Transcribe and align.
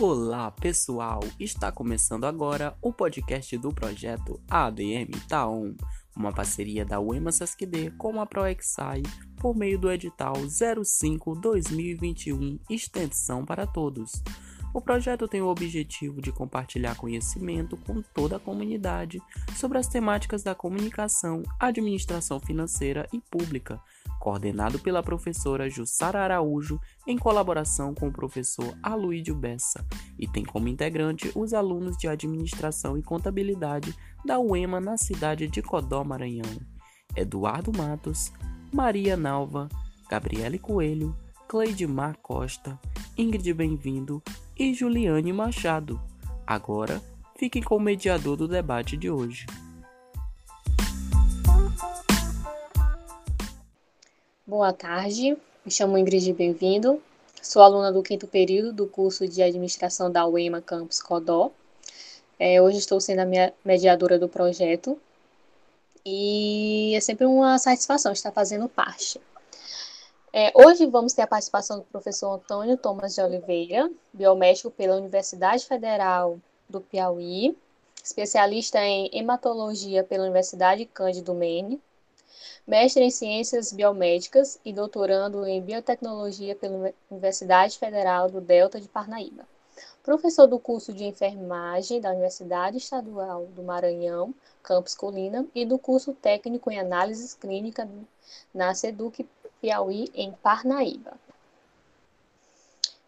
Olá 0.00 0.50
pessoal, 0.50 1.20
está 1.38 1.70
começando 1.70 2.24
agora 2.24 2.76
o 2.82 2.92
podcast 2.92 3.56
do 3.56 3.72
projeto 3.72 4.40
ADM 4.50 5.12
Taon, 5.28 5.76
uma 6.16 6.32
parceria 6.32 6.84
da 6.84 6.98
UEMA 6.98 7.30
SESC-D 7.30 7.92
com 7.92 8.20
a 8.20 8.26
ProExai 8.26 9.04
por 9.36 9.56
meio 9.56 9.78
do 9.78 9.88
edital 9.88 10.34
05-2021 10.34 12.58
Extensão 12.68 13.44
para 13.44 13.68
Todos. 13.68 14.20
O 14.74 14.80
projeto 14.80 15.28
tem 15.28 15.40
o 15.40 15.46
objetivo 15.46 16.20
de 16.20 16.32
compartilhar 16.32 16.96
conhecimento 16.96 17.76
com 17.76 18.02
toda 18.02 18.36
a 18.36 18.40
comunidade 18.40 19.22
sobre 19.54 19.78
as 19.78 19.86
temáticas 19.86 20.42
da 20.42 20.56
comunicação, 20.56 21.44
administração 21.60 22.40
financeira 22.40 23.08
e 23.12 23.20
pública, 23.20 23.80
coordenado 24.24 24.78
pela 24.78 25.02
professora 25.02 25.68
Jussara 25.68 26.24
Araújo 26.24 26.80
em 27.06 27.18
colaboração 27.18 27.94
com 27.94 28.08
o 28.08 28.12
professor 28.12 28.74
Aluídio 28.82 29.34
Bessa, 29.34 29.86
e 30.18 30.26
tem 30.26 30.42
como 30.42 30.66
integrante 30.66 31.30
os 31.34 31.52
alunos 31.52 31.94
de 31.98 32.08
administração 32.08 32.96
e 32.96 33.02
contabilidade 33.02 33.94
da 34.24 34.40
UEMA 34.40 34.80
na 34.80 34.96
cidade 34.96 35.46
de 35.46 35.60
Codó, 35.60 36.02
Maranhão. 36.02 36.58
Eduardo 37.14 37.70
Matos, 37.76 38.32
Maria 38.72 39.14
Nalva, 39.14 39.68
Gabriele 40.08 40.58
Coelho, 40.58 41.14
Cleidmar 41.46 42.16
Costa, 42.22 42.80
Ingrid 43.18 43.52
Bem-vindo 43.52 44.22
e 44.58 44.72
Juliane 44.72 45.34
Machado. 45.34 46.00
Agora, 46.46 47.02
fiquem 47.38 47.62
com 47.62 47.76
o 47.76 47.80
mediador 47.80 48.38
do 48.38 48.48
debate 48.48 48.96
de 48.96 49.10
hoje. 49.10 49.44
Boa 54.46 54.74
tarde, 54.74 55.38
me 55.64 55.72
chamo 55.72 55.96
Ingrid 55.96 56.30
Bem-vindo, 56.34 57.02
sou 57.40 57.62
aluna 57.62 57.90
do 57.90 58.02
quinto 58.02 58.26
período 58.26 58.74
do 58.74 58.86
curso 58.86 59.26
de 59.26 59.42
Administração 59.42 60.12
da 60.12 60.26
UEMA 60.26 60.60
Campus 60.60 61.00
Codó. 61.00 61.50
É, 62.38 62.60
hoje 62.60 62.76
estou 62.76 63.00
sendo 63.00 63.20
a 63.20 63.24
minha 63.24 63.54
mediadora 63.64 64.18
do 64.18 64.28
projeto 64.28 65.00
e 66.04 66.92
é 66.94 67.00
sempre 67.00 67.24
uma 67.24 67.56
satisfação 67.56 68.12
estar 68.12 68.32
fazendo 68.32 68.68
parte. 68.68 69.18
É, 70.30 70.52
hoje 70.54 70.84
vamos 70.84 71.14
ter 71.14 71.22
a 71.22 71.26
participação 71.26 71.78
do 71.78 71.84
professor 71.84 72.34
Antônio 72.34 72.76
Thomas 72.76 73.14
de 73.14 73.22
Oliveira, 73.22 73.90
biomédico 74.12 74.70
pela 74.70 74.96
Universidade 74.96 75.64
Federal 75.64 76.38
do 76.68 76.82
Piauí, 76.82 77.56
especialista 78.04 78.78
em 78.78 79.08
hematologia 79.10 80.04
pela 80.04 80.24
Universidade 80.24 80.84
Cândido 80.84 81.32
Mene, 81.32 81.80
mestre 82.66 83.04
em 83.04 83.10
ciências 83.10 83.72
biomédicas 83.72 84.58
e 84.64 84.72
doutorando 84.72 85.46
em 85.46 85.60
biotecnologia 85.60 86.54
pela 86.54 86.92
Universidade 87.10 87.78
Federal 87.78 88.30
do 88.30 88.40
Delta 88.40 88.80
de 88.80 88.88
Parnaíba. 88.88 89.46
Professor 90.02 90.46
do 90.46 90.58
curso 90.58 90.92
de 90.92 91.04
enfermagem 91.04 92.00
da 92.00 92.10
Universidade 92.10 92.76
Estadual 92.76 93.46
do 93.46 93.62
Maranhão, 93.62 94.34
campus 94.62 94.94
Colina, 94.94 95.46
e 95.54 95.64
do 95.64 95.78
curso 95.78 96.12
técnico 96.12 96.70
em 96.70 96.78
análises 96.78 97.34
clínicas 97.34 97.88
na 98.52 98.74
SEDUC 98.74 99.26
Piauí, 99.60 100.10
em 100.14 100.30
Parnaíba. 100.32 101.14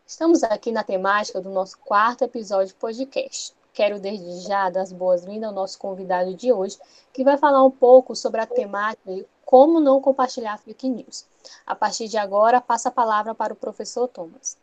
Estamos 0.07 0.43
aqui 0.43 0.73
na 0.73 0.83
temática 0.83 1.41
do 1.41 1.51
nosso 1.51 1.77
quarto 1.79 2.23
episódio 2.23 2.69
de 2.69 2.75
podcast. 2.75 3.53
Quero 3.77 4.01
desde 4.01 4.49
já 4.49 4.71
dar 4.71 4.81
as 4.81 4.91
boas-vindas 4.91 5.51
ao 5.51 5.55
nosso 5.55 5.79
convidado 5.79 6.35
de 6.35 6.51
hoje, 6.51 6.79
que 7.13 7.23
vai 7.23 7.37
falar 7.37 7.63
um 7.63 7.71
pouco 7.71 8.17
sobre 8.17 8.41
a 8.41 8.47
temática 8.47 9.13
de 9.13 9.27
como 9.45 9.81
não 9.81 10.01
compartilhar 10.01 10.57
fake 10.57 10.89
news. 10.89 11.27
A 11.67 11.75
partir 11.75 12.09
de 12.09 12.17
agora, 12.17 12.59
passa 12.59 12.89
a 12.89 12.93
palavra 12.93 13.35
para 13.35 13.53
o 13.53 13.57
professor 13.57 14.09
Thomas. 14.09 14.57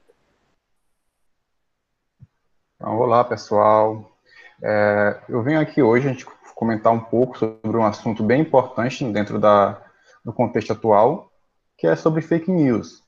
Então, 2.75 2.97
olá, 2.97 3.23
pessoal. 3.23 4.17
É, 4.63 5.21
eu 5.29 5.43
venho 5.43 5.61
aqui 5.61 5.83
hoje 5.83 6.09
a 6.09 6.11
gente 6.11 6.25
comentar 6.55 6.91
um 6.91 6.99
pouco 6.99 7.37
sobre 7.37 7.77
um 7.77 7.85
assunto 7.85 8.23
bem 8.23 8.41
importante 8.41 9.05
dentro 9.11 9.39
da, 9.39 9.79
do 10.25 10.33
contexto 10.33 10.73
atual, 10.73 11.31
que 11.77 11.85
é 11.85 11.95
sobre 11.95 12.23
fake 12.23 12.49
news. 12.49 13.02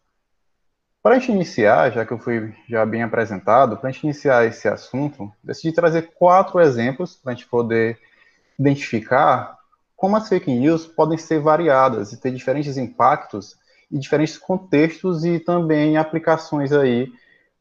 Para 1.06 1.18
a 1.18 1.20
gente 1.20 1.32
iniciar, 1.32 1.92
já 1.92 2.04
que 2.04 2.12
eu 2.12 2.18
fui 2.18 2.52
já 2.68 2.84
bem 2.84 3.04
apresentado, 3.04 3.78
para 3.78 3.90
a 3.90 3.92
gente 3.92 4.06
iniciar 4.06 4.44
esse 4.44 4.68
assunto, 4.68 5.32
decidi 5.44 5.72
trazer 5.72 6.14
quatro 6.16 6.60
exemplos 6.60 7.16
para 7.16 7.32
a 7.32 7.36
gente 7.36 7.48
poder 7.48 8.00
identificar 8.58 9.56
como 9.96 10.18
as 10.18 10.28
fake 10.28 10.52
news 10.52 10.88
podem 10.88 11.16
ser 11.16 11.40
variadas 11.40 12.12
e 12.12 12.20
ter 12.20 12.32
diferentes 12.32 12.76
impactos 12.76 13.56
e 13.92 14.00
diferentes 14.00 14.36
contextos 14.36 15.24
e 15.24 15.38
também 15.38 15.96
aplicações 15.96 16.72
aí 16.72 17.08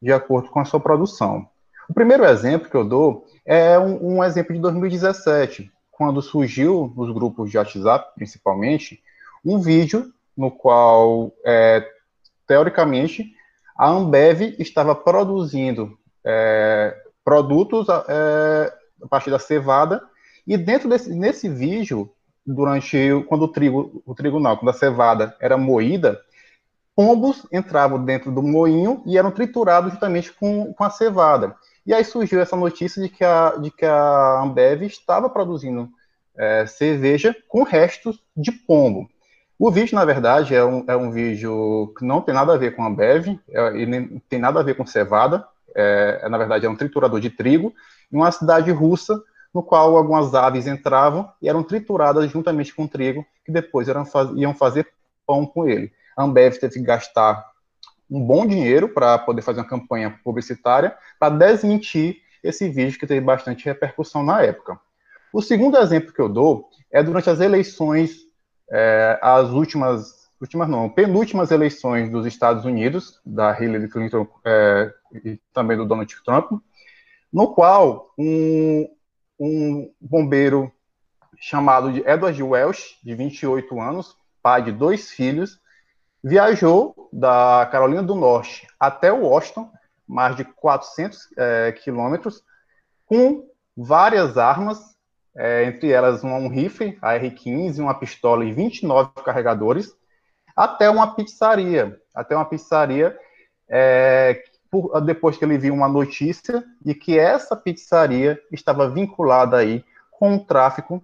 de 0.01 0.11
acordo 0.11 0.49
com 0.49 0.59
a 0.59 0.65
sua 0.65 0.79
produção. 0.79 1.47
O 1.87 1.93
primeiro 1.93 2.25
exemplo 2.25 2.67
que 2.67 2.75
eu 2.75 2.83
dou 2.83 3.27
é 3.45 3.77
um, 3.77 4.15
um 4.15 4.23
exemplo 4.23 4.55
de 4.55 4.59
2017, 4.59 5.71
quando 5.91 6.19
surgiu 6.19 6.91
nos 6.97 7.13
grupos 7.13 7.51
de 7.51 7.59
WhatsApp, 7.59 8.11
principalmente, 8.15 9.03
um 9.45 9.59
vídeo 9.59 10.11
no 10.35 10.49
qual, 10.49 11.31
é, 11.45 11.87
teoricamente, 12.47 13.33
a 13.77 13.89
Ambev 13.89 14.55
estava 14.59 14.95
produzindo 14.95 15.97
é, 16.23 16.95
produtos 17.23 17.87
é, 17.89 18.73
a 19.01 19.07
partir 19.07 19.29
da 19.29 19.39
cevada, 19.39 20.01
e 20.47 20.57
dentro 20.57 20.87
desse 20.87 21.13
nesse 21.13 21.49
vídeo, 21.49 22.11
durante 22.45 22.97
quando 23.27 23.43
o 23.43 23.47
trigo, 23.47 24.03
o 24.05 24.13
trigo 24.13 24.39
não, 24.39 24.55
quando 24.55 24.69
a 24.69 24.73
cevada 24.73 25.35
era 25.39 25.57
moída, 25.57 26.21
pombos 26.95 27.45
entravam 27.51 28.03
dentro 28.03 28.31
do 28.31 28.41
moinho 28.41 29.03
e 29.05 29.17
eram 29.17 29.31
triturados 29.31 29.91
justamente 29.91 30.31
com, 30.31 30.73
com 30.73 30.83
a 30.83 30.89
cevada. 30.89 31.55
E 31.85 31.93
aí 31.93 32.03
surgiu 32.03 32.39
essa 32.39 32.55
notícia 32.55 33.01
de 33.01 33.09
que 33.09 33.23
a, 33.23 33.57
de 33.57 33.69
que 33.69 33.85
a 33.85 34.41
Ambev 34.41 34.83
estava 34.83 35.29
produzindo 35.29 35.89
é, 36.37 36.65
cerveja 36.65 37.35
com 37.47 37.63
restos 37.63 38.23
de 38.35 38.51
pombo. 38.51 39.09
O 39.57 39.71
vídeo, 39.71 39.95
na 39.95 40.03
verdade, 40.03 40.53
é 40.53 40.63
um, 40.65 40.83
é 40.85 40.97
um 40.97 41.09
vídeo 41.09 41.93
que 41.97 42.05
não 42.05 42.21
tem 42.21 42.35
nada 42.35 42.53
a 42.53 42.57
ver 42.57 42.75
com 42.75 42.83
a 42.83 42.87
Ambev, 42.87 43.39
é, 43.49 43.77
e 43.77 43.85
nem 43.85 44.21
tem 44.29 44.37
nada 44.37 44.59
a 44.59 44.63
ver 44.63 44.75
com 44.75 44.85
cevada, 44.85 45.47
é, 45.73 46.19
é, 46.23 46.29
na 46.29 46.37
verdade, 46.37 46.65
é 46.65 46.69
um 46.69 46.75
triturador 46.75 47.21
de 47.21 47.29
trigo, 47.29 47.73
em 48.11 48.17
uma 48.17 48.31
cidade 48.31 48.69
russa, 48.71 49.21
no 49.53 49.63
qual 49.63 49.95
algumas 49.95 50.35
aves 50.35 50.67
entravam 50.67 51.31
e 51.41 51.47
eram 51.47 51.63
trituradas 51.63 52.29
juntamente 52.29 52.75
com 52.75 52.85
trigo, 52.85 53.25
que 53.45 53.51
depois 53.51 53.87
eram, 53.87 54.05
iam 54.35 54.53
fazer 54.53 54.87
pão 55.25 55.45
com 55.45 55.65
ele. 55.65 55.91
A 56.17 56.23
Ambev 56.23 56.57
teve 56.57 56.73
que 56.73 56.81
gastar 56.81 57.45
um 58.11 58.21
bom 58.21 58.45
dinheiro 58.45 58.89
para 58.89 59.17
poder 59.17 59.41
fazer 59.41 59.61
uma 59.61 59.67
campanha 59.67 60.19
publicitária 60.23 60.95
para 61.17 61.33
desmentir 61.33 62.17
esse 62.43 62.67
vídeo 62.69 62.99
que 62.99 63.07
teve 63.07 63.21
bastante 63.21 63.65
repercussão 63.65 64.21
na 64.21 64.41
época. 64.41 64.77
O 65.33 65.41
segundo 65.41 65.77
exemplo 65.77 66.13
que 66.13 66.21
eu 66.21 66.29
dou 66.29 66.69
é 66.91 67.01
durante 67.01 67.29
as 67.29 67.39
eleições 67.39 68.24
é, 68.69 69.19
as 69.21 69.49
últimas, 69.49 70.29
últimas 70.41 70.67
não, 70.67 70.89
penúltimas 70.89 71.51
eleições 71.51 72.09
dos 72.09 72.25
Estados 72.25 72.65
Unidos, 72.65 73.19
da 73.25 73.51
Hillary 73.59 73.89
Clinton 73.89 74.27
é, 74.43 74.93
e 75.23 75.39
também 75.53 75.77
do 75.77 75.85
Donald 75.85 76.13
Trump, 76.23 76.51
no 77.31 77.53
qual 77.53 78.11
um, 78.17 78.89
um 79.39 79.91
bombeiro 79.99 80.71
chamado 81.37 81.91
de 81.91 81.99
Edward 82.01 82.41
Welsh, 82.41 82.97
de 83.03 83.13
28 83.13 83.79
anos, 83.79 84.15
pai 84.41 84.61
de 84.61 84.71
dois 84.71 85.11
filhos, 85.11 85.59
viajou 86.23 87.09
da 87.11 87.67
Carolina 87.71 88.01
do 88.01 88.15
Norte 88.15 88.67
até 88.79 89.11
Washington, 89.11 89.71
mais 90.07 90.35
de 90.35 90.43
400 90.43 91.19
é, 91.37 91.71
quilômetros, 91.71 92.43
com 93.05 93.47
várias 93.75 94.37
armas 94.37 94.94
é, 95.35 95.65
entre 95.65 95.91
elas 95.91 96.23
um, 96.23 96.47
rifle 96.47 96.97
AR-15, 97.01 97.79
uma 97.79 97.93
pistola 97.93 98.45
e 98.45 98.53
29 98.53 99.09
carregadores, 99.23 99.95
até 100.55 100.89
uma 100.89 101.13
pizzaria, 101.13 101.99
até 102.13 102.35
uma 102.35 102.45
pizzaria, 102.45 103.17
é, 103.67 104.41
por, 104.71 105.01
depois 105.01 105.37
que 105.37 105.43
ele 105.43 105.57
viu 105.57 105.73
uma 105.73 105.87
notícia 105.87 106.63
de 106.81 106.93
que 106.93 107.19
essa 107.19 107.55
pizzaria 107.55 108.39
estava 108.51 108.89
vinculada 108.89 109.57
aí 109.57 109.83
com 110.11 110.35
o 110.35 110.45
tráfico 110.45 111.03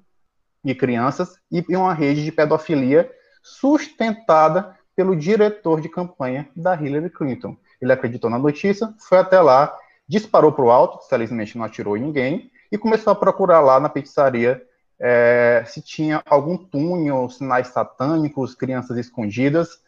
de 0.64 0.74
crianças 0.76 1.38
e 1.52 1.76
uma 1.76 1.94
rede 1.94 2.24
de 2.24 2.32
pedofilia 2.32 3.12
sustentada 3.44 4.78
pelo 4.96 5.16
diretor 5.16 5.82
de 5.82 5.90
campanha 5.90 6.48
da 6.56 6.76
Hillary 6.76 7.10
Clinton. 7.10 7.58
Ele 7.82 7.92
acreditou 7.92 8.30
na 8.30 8.38
notícia, 8.38 8.94
foi 9.00 9.18
até 9.18 9.42
lá, 9.42 9.76
disparou 10.08 10.52
para 10.52 10.66
o 10.66 10.72
alto, 10.72 11.08
felizmente 11.10 11.58
não 11.58 11.66
atirou 11.66 11.98
em 11.98 12.02
ninguém, 12.02 12.52
e 12.72 12.78
começou 12.78 13.12
a 13.12 13.16
procurar 13.16 13.60
lá 13.60 13.80
na 13.80 13.90
pizzaria 13.90 14.62
é, 15.00 15.64
se 15.66 15.82
tinha 15.82 16.22
algum 16.26 16.56
túnel, 16.56 17.28
sinais 17.30 17.70
satânicos, 17.70 18.54
crianças 18.54 18.98
escondidas. 18.98 19.82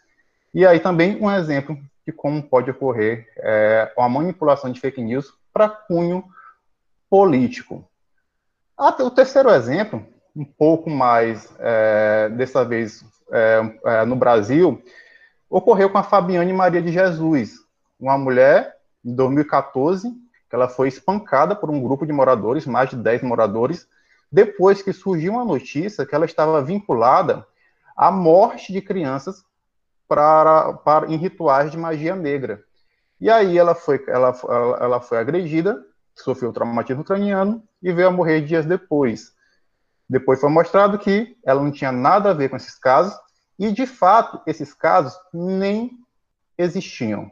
E 0.54 0.66
aí 0.66 0.80
também 0.80 1.22
um 1.22 1.32
exemplo 1.32 1.78
de 2.06 2.12
como 2.12 2.42
pode 2.42 2.72
ocorrer 2.72 3.28
é, 3.38 3.94
uma 3.96 4.10
manipulação 4.10 4.72
de 4.72 4.80
fake 4.80 5.02
news 5.02 5.32
para 5.54 5.70
cunho 5.70 6.26
político. 7.10 7.88
Até 8.76 9.04
o 9.04 9.12
terceiro 9.12 9.52
exemplo, 9.52 10.06
um 10.36 10.44
pouco 10.44 10.90
mais, 10.90 11.54
é, 11.60 12.30
dessa 12.30 12.66
vez 12.66 13.06
é, 13.32 13.78
é, 13.86 14.06
no 14.06 14.16
Brasil, 14.16 14.84
ocorreu 15.48 15.92
com 15.92 16.00
a 16.00 16.04
Fabiane 16.04 16.52
Maria 16.52 16.82
de 16.82 16.92
Jesus, 16.92 17.54
uma 18.00 18.18
mulher, 18.18 18.76
em 19.06 19.14
2014, 19.14 20.12
ela 20.54 20.70
foi 20.70 20.88
espancada 20.88 21.56
por 21.56 21.72
um 21.72 21.82
grupo 21.82 22.06
de 22.06 22.14
moradores, 22.14 22.68
mais 22.68 22.88
de 22.88 22.96
10 22.96 23.24
moradores, 23.24 23.88
depois 24.32 24.84
que 24.84 24.94
surgiu 24.94 25.34
uma 25.34 25.44
notícia 25.44 26.06
que 26.06 26.14
ela 26.14 26.26
estava 26.26 26.62
vinculada 26.62 27.46
à 27.98 28.12
morte 28.12 28.72
de 28.72 28.80
crianças 28.80 29.44
para, 30.08 30.74
para, 30.74 31.12
em 31.12 31.18
rituais 31.18 31.72
de 31.72 31.78
magia 31.78 32.16
negra. 32.16 32.64
E 33.20 33.32
aí 33.32 33.58
ela 33.58 33.74
foi, 33.74 34.04
ela, 34.08 34.32
ela 34.80 35.02
foi 35.02 35.18
agredida, 35.18 35.84
sofreu 36.16 36.54
traumatismo 36.54 37.04
craniano 37.04 37.64
e 37.82 37.92
veio 37.92 38.10
a 38.10 38.12
morrer 38.12 38.42
dias 38.42 38.64
depois. 38.64 39.34
Depois 40.08 40.40
foi 40.40 40.52
mostrado 40.52 41.00
que 41.00 41.36
ela 41.44 41.64
não 41.64 41.72
tinha 41.72 41.92
nada 41.92 42.30
a 42.30 42.34
ver 42.34 42.50
com 42.50 42.58
esses 42.58 42.78
casos, 42.78 43.18
e 43.58 43.72
de 43.72 43.88
fato, 43.88 44.40
esses 44.46 44.72
casos 44.72 45.18
nem 45.34 45.98
existiam. 46.60 47.32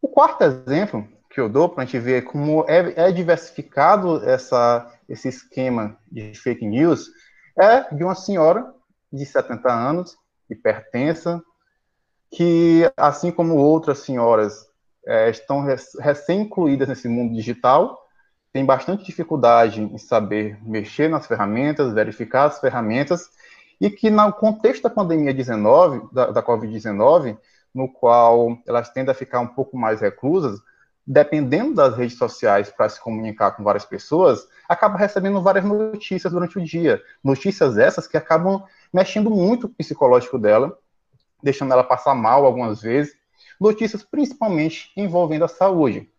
O 0.00 0.08
quarto 0.08 0.42
exemplo 0.42 1.06
que 1.30 1.40
eu 1.40 1.48
dou 1.48 1.68
para 1.68 1.82
a 1.82 1.86
gente 1.86 1.98
ver 1.98 2.22
como 2.22 2.64
é, 2.68 3.08
é 3.08 3.12
diversificado 3.12 4.24
essa, 4.28 4.90
esse 5.08 5.28
esquema 5.28 5.96
de 6.10 6.34
fake 6.34 6.66
news 6.66 7.08
é 7.58 7.94
de 7.94 8.04
uma 8.04 8.14
senhora 8.14 8.72
de 9.12 9.24
70 9.26 9.72
anos, 9.72 10.16
hipertensa, 10.48 11.42
que, 12.30 12.90
assim 12.96 13.30
como 13.30 13.56
outras 13.56 13.98
senhoras 14.00 14.66
é, 15.06 15.30
estão 15.30 15.64
recém-incluídas 16.00 16.88
nesse 16.88 17.08
mundo 17.08 17.34
digital, 17.34 17.98
tem 18.52 18.64
bastante 18.64 19.04
dificuldade 19.04 19.82
em 19.82 19.98
saber 19.98 20.58
mexer 20.62 21.08
nas 21.08 21.26
ferramentas, 21.26 21.92
verificar 21.92 22.44
as 22.44 22.60
ferramentas, 22.60 23.28
e 23.80 23.90
que 23.90 24.10
no 24.10 24.32
contexto 24.32 24.82
da 24.82 24.90
pandemia 24.90 25.32
19, 25.32 26.08
da, 26.12 26.30
da 26.30 26.42
Covid-19, 26.42 27.38
no 27.74 27.88
qual 27.88 28.58
elas 28.66 28.90
tendem 28.90 29.12
a 29.12 29.14
ficar 29.14 29.40
um 29.40 29.46
pouco 29.46 29.76
mais 29.76 30.00
reclusas, 30.00 30.60
dependendo 31.06 31.74
das 31.74 31.96
redes 31.96 32.18
sociais 32.18 32.70
para 32.70 32.88
se 32.88 33.00
comunicar 33.00 33.52
com 33.52 33.64
várias 33.64 33.84
pessoas, 33.84 34.46
acaba 34.68 34.98
recebendo 34.98 35.40
várias 35.40 35.64
notícias 35.64 36.32
durante 36.32 36.58
o 36.58 36.64
dia. 36.64 37.02
Notícias 37.24 37.78
essas 37.78 38.06
que 38.06 38.16
acabam 38.16 38.62
mexendo 38.92 39.30
muito 39.30 39.66
o 39.66 39.70
psicológico 39.70 40.38
dela, 40.38 40.76
deixando 41.42 41.72
ela 41.72 41.82
passar 41.82 42.14
mal 42.14 42.44
algumas 42.44 42.82
vezes. 42.82 43.16
Notícias 43.58 44.02
principalmente 44.02 44.92
envolvendo 44.96 45.46
a 45.46 45.48
saúde. 45.48 46.10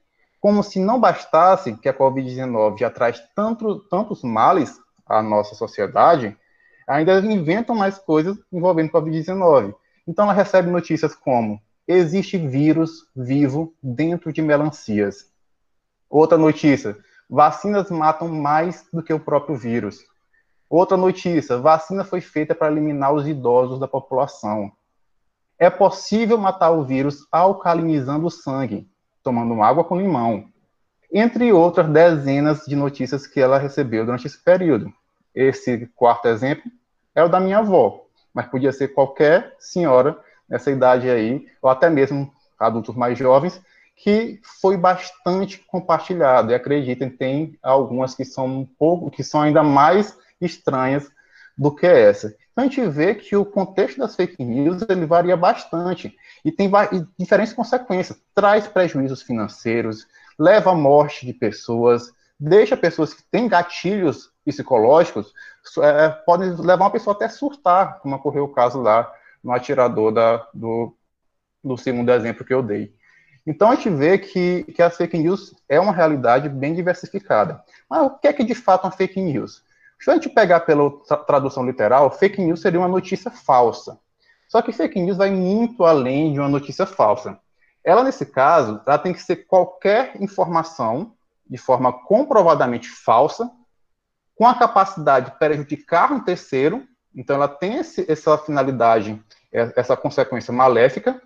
Como 0.42 0.64
se 0.64 0.80
não 0.80 1.00
bastasse 1.00 1.76
que 1.78 1.90
a 1.90 1.94
Covid-19 1.94 2.80
já 2.80 2.90
traz 2.90 3.22
tanto, 3.36 3.80
tantos 3.90 4.24
males 4.24 4.80
à 5.06 5.22
nossa 5.22 5.54
sociedade, 5.54 6.36
ainda 6.88 7.20
inventam 7.20 7.76
mais 7.76 7.98
coisas 8.00 8.38
envolvendo 8.52 8.92
Covid-19. 8.92 9.76
Então 10.10 10.26
ela 10.26 10.34
recebe 10.34 10.72
notícias 10.72 11.14
como 11.14 11.62
existe 11.88 12.36
vírus 12.36 13.08
vivo 13.16 13.76
dentro 13.82 14.34
de 14.34 14.42
melancias. 14.42 15.32
Outra 16.10 16.36
notícia, 16.36 16.98
vacinas 17.30 17.92
matam 17.92 18.28
mais 18.28 18.88
do 18.92 19.04
que 19.04 19.14
o 19.14 19.20
próprio 19.20 19.56
vírus. 19.56 20.04
Outra 20.68 20.98
notícia, 20.98 21.60
vacina 21.60 22.04
foi 22.04 22.22
feita 22.22 22.56
para 22.56 22.72
eliminar 22.72 23.14
os 23.14 23.28
idosos 23.28 23.80
da 23.80 23.88
população. 23.88 24.72
É 25.60 25.70
possível 25.70 26.40
matar 26.40 26.72
o 26.72 26.84
vírus 26.84 27.28
alcalinizando 27.32 28.26
o 28.26 28.32
sangue, 28.32 28.90
tomando 29.22 29.62
água 29.62 29.84
com 29.84 30.02
limão. 30.02 30.48
Entre 31.14 31.54
outras 31.54 31.88
dezenas 31.88 32.66
de 32.66 32.76
notícias 32.76 33.28
que 33.28 33.40
ela 33.40 33.60
recebeu 33.60 34.06
durante 34.06 34.26
esse 34.26 34.44
período. 34.44 34.92
Esse 35.36 35.86
quarto 35.96 36.28
exemplo 36.28 36.64
é 37.14 37.24
o 37.24 37.30
da 37.30 37.40
minha 37.40 37.60
avó, 37.60 38.09
mas 38.34 38.48
podia 38.48 38.72
ser 38.72 38.90
qualquer 38.90 39.56
senhora 39.60 40.20
nessa 40.48 40.72
idade 40.72 41.10
aí, 41.10 41.46
ou 41.62 41.70
até 41.70 41.90
mesmo 41.90 42.32
adultos 42.60 42.96
mais 42.96 43.18
jovens, 43.18 43.62
que 43.96 44.40
foi 44.62 44.78
bastante 44.78 45.60
compartilhado. 45.68 46.52
E 46.52 46.56
acreditem, 46.56 47.10
tem 47.10 47.58
algumas 47.62 48.16
que 48.16 48.26
são 48.26 48.46
um 48.46 48.66
pouco, 48.66 49.12
que 49.12 49.24
são 49.24 49.42
ainda 49.42 49.62
mais 49.62 50.18
estranhas 50.40 51.12
do 51.58 51.76
que 51.76 51.86
essa. 51.86 52.34
Então 52.52 52.64
a 52.64 52.68
gente 52.68 52.82
vê 52.90 53.16
que 53.16 53.36
o 53.36 53.46
contexto 53.46 54.00
das 54.00 54.16
fake 54.16 54.44
news 54.44 54.82
ele 54.90 55.06
varia 55.06 55.36
bastante 55.36 56.16
e 56.44 56.52
tem 56.52 56.72
diferentes 57.18 57.54
consequências. 57.54 58.18
Traz 58.34 58.68
prejuízos 58.68 59.22
financeiros, 59.22 60.08
leva 60.38 60.72
à 60.72 60.76
morte 60.76 61.26
de 61.26 61.34
pessoas, 61.34 62.12
deixa 62.40 62.78
pessoas 62.78 63.14
que 63.14 63.24
têm 63.30 63.48
gatilhos 63.48 64.32
psicológicos, 64.50 65.34
é, 65.82 66.10
podem 66.10 66.50
levar 66.56 66.86
uma 66.86 66.92
pessoa 66.92 67.16
até 67.16 67.30
surtar, 67.30 68.00
como 68.00 68.16
ocorreu 68.16 68.46
o 68.46 68.54
caso 68.54 68.82
lá 68.82 69.12
no 69.44 69.52
atirador 69.54 70.12
da, 70.12 70.48
do, 70.54 70.96
do 71.64 71.78
segundo 71.78 72.12
exemplo 72.12 72.46
que 72.46 72.54
eu 72.54 72.62
dei. 72.62 72.94
Então 73.46 73.72
a 73.72 73.76
gente 73.76 73.90
vê 73.90 74.18
que, 74.18 74.64
que 74.76 74.82
a 74.82 74.90
fake 74.90 75.18
news 75.18 75.56
é 75.68 75.80
uma 75.80 75.94
realidade 75.94 76.50
bem 76.50 76.74
diversificada. 76.74 77.64
Mas 77.90 78.06
o 78.06 78.12
que 78.12 78.28
é 78.28 78.34
que 78.34 78.44
de 78.44 78.54
fato 78.54 78.84
é 78.84 78.88
uma 78.88 78.96
fake 78.96 79.20
news? 79.22 79.64
Se 80.00 80.10
a 80.10 80.14
gente 80.14 80.30
pegar 80.30 80.62
pela 80.62 80.90
tra 81.06 81.18
tradução 81.18 81.66
literal, 81.66 82.10
fake 82.12 82.42
news 82.42 82.62
seria 82.62 82.80
uma 82.80 82.88
notícia 82.88 83.32
falsa. 83.32 84.00
Só 84.48 84.62
que 84.62 84.72
fake 84.72 85.00
news 85.00 85.18
vai 85.18 85.30
muito 85.30 85.84
além 85.84 86.34
de 86.34 86.40
uma 86.40 86.50
notícia 86.50 86.86
falsa. 86.86 87.40
Ela, 87.84 88.04
nesse 88.04 88.26
caso, 88.26 88.82
ela 88.86 88.98
tem 88.98 89.14
que 89.14 89.22
ser 89.22 89.48
qualquer 89.48 90.22
informação 90.22 91.14
de 91.50 91.58
forma 91.58 91.92
comprovadamente 91.92 92.88
falsa, 92.88 93.50
com 94.40 94.48
a 94.48 94.56
capacidade 94.56 95.32
de 95.32 95.38
prejudicar 95.38 96.14
um 96.14 96.24
terceiro, 96.24 96.88
então 97.14 97.36
ela 97.36 97.50
tem 97.50 97.76
esse, 97.76 98.10
essa 98.10 98.38
finalidade, 98.38 99.22
é, 99.52 99.74
essa 99.76 99.98
consequência 99.98 100.54
maléfica, 100.54 101.22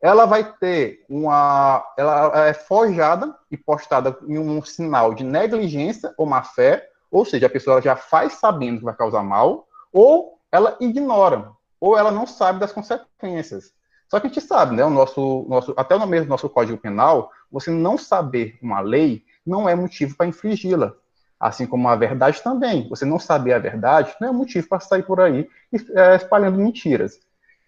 ela 0.00 0.24
vai 0.24 0.50
ter 0.54 1.04
uma. 1.10 1.84
Ela 1.98 2.46
é 2.46 2.54
forjada 2.54 3.36
e 3.50 3.56
postada 3.58 4.16
em 4.26 4.38
um 4.38 4.62
sinal 4.64 5.12
de 5.12 5.24
negligência 5.24 6.14
ou 6.16 6.24
má 6.24 6.42
fé, 6.42 6.88
ou 7.10 7.22
seja, 7.22 7.48
a 7.48 7.50
pessoa 7.50 7.82
já 7.82 7.96
faz 7.96 8.34
sabendo 8.34 8.78
que 8.78 8.84
vai 8.84 8.96
causar 8.96 9.22
mal, 9.22 9.66
ou 9.92 10.38
ela 10.50 10.74
ignora, 10.80 11.50
ou 11.78 11.98
ela 11.98 12.10
não 12.10 12.26
sabe 12.26 12.60
das 12.60 12.72
consequências. 12.72 13.74
Só 14.08 14.18
que 14.18 14.26
a 14.26 14.30
gente 14.30 14.40
sabe, 14.40 14.74
né? 14.74 14.82
O 14.86 14.90
nosso, 14.90 15.44
nosso, 15.50 15.74
até 15.76 15.98
no 15.98 16.06
mesmo 16.06 16.30
nosso 16.30 16.48
Código 16.48 16.78
Penal, 16.78 17.30
você 17.52 17.70
não 17.70 17.98
saber 17.98 18.58
uma 18.62 18.80
lei 18.80 19.22
não 19.44 19.68
é 19.68 19.74
motivo 19.74 20.16
para 20.16 20.26
infringi-la. 20.26 20.94
Assim 21.38 21.66
como 21.66 21.88
a 21.88 21.94
verdade 21.94 22.42
também. 22.42 22.88
Você 22.88 23.04
não 23.04 23.18
saber 23.18 23.52
a 23.52 23.58
verdade 23.58 24.14
não 24.20 24.28
é 24.28 24.32
motivo 24.32 24.68
para 24.68 24.80
sair 24.80 25.04
por 25.04 25.20
aí 25.20 25.48
é, 25.94 26.16
espalhando 26.16 26.58
mentiras. 26.58 27.20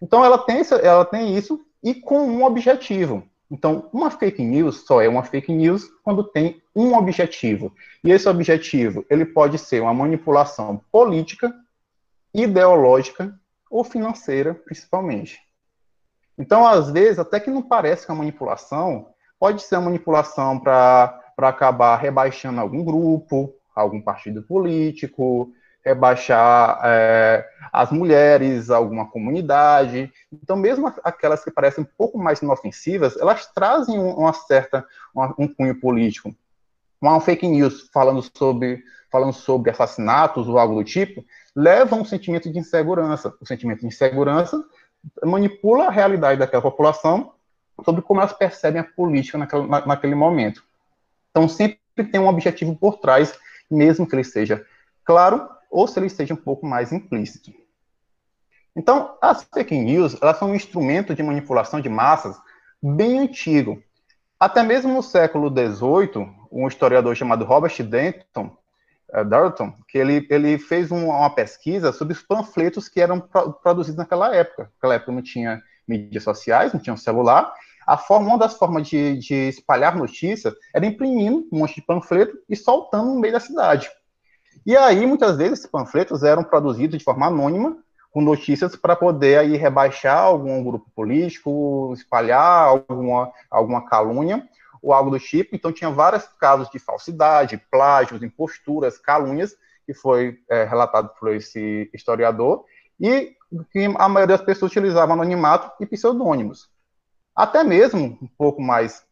Então 0.02 0.24
ela 0.24 0.38
tem, 0.38 0.62
ela 0.82 1.04
tem 1.04 1.36
isso 1.36 1.60
e 1.82 1.94
com 1.94 2.20
um 2.26 2.44
objetivo. 2.44 3.22
Então, 3.50 3.88
uma 3.92 4.10
fake 4.10 4.42
news 4.44 4.84
só 4.86 5.02
é 5.02 5.08
uma 5.08 5.24
fake 5.24 5.52
news 5.52 5.88
quando 6.04 6.22
tem 6.22 6.62
um 6.74 6.94
objetivo. 6.94 7.74
E 8.04 8.12
esse 8.12 8.28
objetivo, 8.28 9.04
ele 9.10 9.24
pode 9.24 9.58
ser 9.58 9.82
uma 9.82 9.92
manipulação 9.92 10.80
política, 10.92 11.52
ideológica 12.32 13.34
ou 13.68 13.82
financeira, 13.82 14.54
principalmente. 14.54 15.40
Então, 16.38 16.64
às 16.64 16.90
vezes, 16.90 17.18
até 17.18 17.40
que 17.40 17.50
não 17.50 17.60
parece 17.60 18.06
que 18.06 18.12
é 18.12 18.14
uma 18.14 18.20
manipulação, 18.20 19.08
pode 19.38 19.62
ser 19.62 19.76
uma 19.76 19.86
manipulação 19.86 20.58
para 20.58 21.16
para 21.40 21.48
acabar 21.48 21.96
rebaixando 21.96 22.60
algum 22.60 22.84
grupo, 22.84 23.54
algum 23.80 24.00
partido 24.00 24.42
político, 24.42 25.52
rebaixar 25.84 26.80
é, 26.84 27.46
as 27.72 27.90
mulheres, 27.90 28.70
alguma 28.70 29.06
comunidade. 29.06 30.12
Então, 30.32 30.56
mesmo 30.56 30.92
aquelas 31.02 31.42
que 31.42 31.50
parecem 31.50 31.84
um 31.84 31.88
pouco 31.96 32.18
mais 32.18 32.42
inofensivas, 32.42 33.16
elas 33.16 33.46
trazem 33.46 33.98
uma 33.98 34.32
certa 34.32 34.86
uma, 35.14 35.34
um 35.38 35.48
cunho 35.48 35.78
político. 35.80 36.34
Uma 37.00 37.20
fake 37.20 37.46
news 37.46 37.88
falando 37.92 38.22
sobre 38.36 38.82
falando 39.10 39.32
sobre 39.32 39.72
assassinatos 39.72 40.46
ou 40.46 40.56
algo 40.56 40.76
do 40.76 40.84
tipo, 40.84 41.24
leva 41.56 41.96
um 41.96 42.04
sentimento 42.04 42.50
de 42.50 42.58
insegurança. 42.58 43.34
O 43.40 43.46
sentimento 43.46 43.80
de 43.80 43.86
insegurança 43.86 44.62
manipula 45.24 45.86
a 45.86 45.90
realidade 45.90 46.38
daquela 46.38 46.62
população 46.62 47.32
sobre 47.84 48.02
como 48.02 48.20
elas 48.20 48.32
percebem 48.32 48.80
a 48.80 48.84
política 48.84 49.38
naquele, 49.38 49.66
naquele 49.66 50.14
momento. 50.14 50.62
Então, 51.30 51.48
sempre 51.48 51.78
tem 52.10 52.20
um 52.20 52.28
objetivo 52.28 52.76
por 52.76 52.98
trás, 52.98 53.36
mesmo 53.70 54.06
que 54.06 54.14
ele 54.14 54.24
seja 54.24 54.64
claro 55.04 55.48
ou 55.70 55.86
se 55.86 55.98
ele 55.98 56.08
seja 56.08 56.34
um 56.34 56.36
pouco 56.36 56.66
mais 56.66 56.92
implícito. 56.92 57.52
Então, 58.74 59.16
as 59.20 59.42
fake 59.44 59.76
news 59.76 60.16
elas 60.20 60.38
são 60.38 60.50
um 60.50 60.54
instrumento 60.54 61.14
de 61.14 61.22
manipulação 61.22 61.80
de 61.80 61.88
massas 61.88 62.36
bem 62.82 63.18
antigo. 63.18 63.82
Até 64.38 64.62
mesmo 64.62 64.92
no 64.92 65.02
século 65.02 65.50
XVIII, 65.50 66.26
um 66.50 66.66
historiador 66.66 67.14
chamado 67.14 67.44
Robert 67.44 67.82
Denton, 67.82 68.56
uh, 69.12 69.24
Darton, 69.24 69.74
que 69.86 69.98
ele, 69.98 70.26
ele 70.30 70.58
fez 70.58 70.90
um, 70.90 71.08
uma 71.08 71.30
pesquisa 71.34 71.92
sobre 71.92 72.14
os 72.14 72.22
panfletos 72.22 72.88
que 72.88 73.00
eram 73.00 73.20
pro, 73.20 73.52
produzidos 73.52 73.98
naquela 73.98 74.34
época. 74.34 74.70
Naquela 74.74 74.94
época 74.94 75.12
não 75.12 75.22
tinha 75.22 75.62
mídias 75.86 76.24
sociais, 76.24 76.72
não 76.72 76.80
tinha 76.80 76.94
um 76.94 76.96
celular, 76.96 77.52
a 77.86 77.96
forma, 77.96 78.28
uma 78.28 78.38
das 78.38 78.54
formas 78.54 78.88
de, 78.88 79.18
de 79.18 79.34
espalhar 79.48 79.96
notícias 79.96 80.54
era 80.74 80.86
imprimindo 80.86 81.46
um 81.52 81.58
monte 81.58 81.76
de 81.76 81.82
panfleto 81.82 82.38
e 82.48 82.56
soltando 82.56 83.14
no 83.14 83.20
meio 83.20 83.32
da 83.32 83.40
cidade. 83.40 83.88
E 84.64 84.76
aí, 84.76 85.06
muitas 85.06 85.36
vezes, 85.36 85.60
esses 85.60 85.70
panfletos 85.70 86.22
eram 86.22 86.44
produzidos 86.44 86.98
de 86.98 87.04
forma 87.04 87.26
anônima, 87.26 87.78
com 88.10 88.20
notícias 88.20 88.76
para 88.76 88.96
poder 88.96 89.38
aí 89.38 89.56
rebaixar 89.56 90.18
algum 90.18 90.62
grupo 90.62 90.90
político, 90.94 91.92
espalhar 91.94 92.66
alguma, 92.66 93.32
alguma 93.50 93.86
calúnia, 93.86 94.46
ou 94.82 94.92
algo 94.92 95.10
do 95.10 95.18
tipo. 95.18 95.54
Então, 95.54 95.72
tinha 95.72 95.90
vários 95.90 96.24
casos 96.38 96.68
de 96.70 96.78
falsidade, 96.78 97.62
plágios, 97.70 98.22
imposturas, 98.22 98.98
calúnias, 98.98 99.56
que 99.86 99.94
foi 99.94 100.38
é, 100.48 100.64
relatado 100.64 101.10
por 101.18 101.34
esse 101.34 101.90
historiador, 101.94 102.64
e 103.00 103.34
que 103.72 103.84
a 103.96 104.08
maioria 104.08 104.36
das 104.36 104.46
pessoas 104.46 104.70
utilizava 104.70 105.12
anonimato 105.12 105.72
e 105.80 105.86
pseudônimos. 105.86 106.68
Até 107.34 107.64
mesmo, 107.64 108.18
um 108.20 108.28
pouco 108.38 108.60
mais 108.60 109.04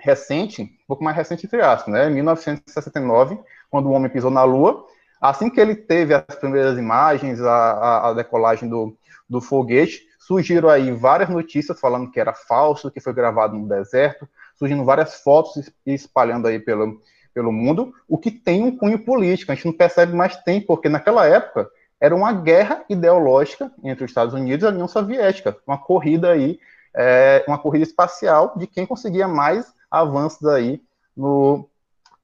recente, 0.00 0.62
um 0.62 0.86
pouco 0.86 1.02
mais 1.02 1.16
recente 1.16 1.46
entre 1.46 1.60
aspas, 1.60 1.92
né, 1.92 2.08
1969, 2.08 3.38
quando 3.70 3.86
o 3.86 3.92
homem 3.92 4.10
pisou 4.10 4.30
na 4.30 4.44
Lua, 4.44 4.86
assim 5.20 5.50
que 5.50 5.60
ele 5.60 5.74
teve 5.74 6.14
as 6.14 6.22
primeiras 6.36 6.78
imagens, 6.78 7.40
a, 7.40 7.52
a, 7.52 8.08
a 8.08 8.14
decolagem 8.14 8.68
do, 8.68 8.96
do 9.28 9.40
foguete, 9.40 10.06
surgiram 10.18 10.68
aí 10.68 10.92
várias 10.92 11.28
notícias 11.28 11.80
falando 11.80 12.10
que 12.10 12.20
era 12.20 12.32
falso, 12.32 12.90
que 12.90 13.00
foi 13.00 13.12
gravado 13.12 13.56
no 13.56 13.68
deserto, 13.68 14.28
surgindo 14.56 14.84
várias 14.84 15.22
fotos 15.22 15.70
e 15.86 15.94
espalhando 15.94 16.46
aí 16.46 16.58
pelo, 16.58 17.00
pelo 17.32 17.52
mundo, 17.52 17.94
o 18.08 18.18
que 18.18 18.30
tem 18.30 18.62
um 18.62 18.76
cunho 18.76 18.98
político, 18.98 19.50
a 19.50 19.54
gente 19.54 19.66
não 19.66 19.72
percebe 19.72 20.14
mais 20.14 20.36
tem, 20.38 20.60
porque 20.60 20.88
naquela 20.88 21.26
época 21.26 21.70
era 22.00 22.14
uma 22.14 22.32
guerra 22.32 22.84
ideológica 22.88 23.72
entre 23.82 24.04
os 24.04 24.10
Estados 24.10 24.34
Unidos 24.34 24.64
e 24.64 24.66
a 24.66 24.70
União 24.70 24.86
Soviética, 24.86 25.56
uma 25.66 25.78
corrida 25.78 26.30
aí, 26.30 26.58
é, 26.98 27.44
uma 27.46 27.58
corrida 27.58 27.84
espacial 27.84 28.54
de 28.56 28.66
quem 28.66 28.84
conseguia 28.84 29.28
mais 29.28 29.72
avanços 29.88 30.44
aí 30.48 30.82
no, 31.16 31.70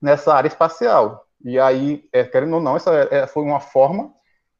nessa 0.02 0.34
área 0.34 0.48
espacial. 0.48 1.26
E 1.44 1.60
aí, 1.60 2.08
é, 2.12 2.24
querendo 2.24 2.54
ou 2.54 2.60
não, 2.60 2.76
essa 2.76 2.92
é, 2.92 3.26
foi 3.28 3.44
uma 3.44 3.60
forma 3.60 4.12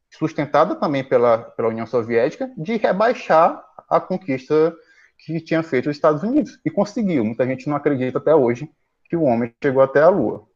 sustentada 0.09 0.75
também 0.75 1.03
pela, 1.03 1.39
pela 1.39 1.67
União 1.67 1.85
Soviética, 1.85 2.49
de 2.57 2.77
rebaixar 2.77 3.61
a 3.89 3.99
conquista 3.99 4.73
que 5.17 5.41
tinha 5.41 5.61
feito 5.61 5.89
os 5.89 5.95
Estados 5.97 6.23
Unidos. 6.23 6.59
E 6.63 6.69
conseguiu. 6.69 7.25
Muita 7.25 7.45
gente 7.45 7.67
não 7.67 7.75
acredita 7.75 8.17
até 8.17 8.33
hoje 8.33 8.69
que 9.09 9.17
o 9.17 9.23
homem 9.23 9.53
chegou 9.61 9.83
até 9.83 10.01
a 10.01 10.09
Lua. 10.09 10.47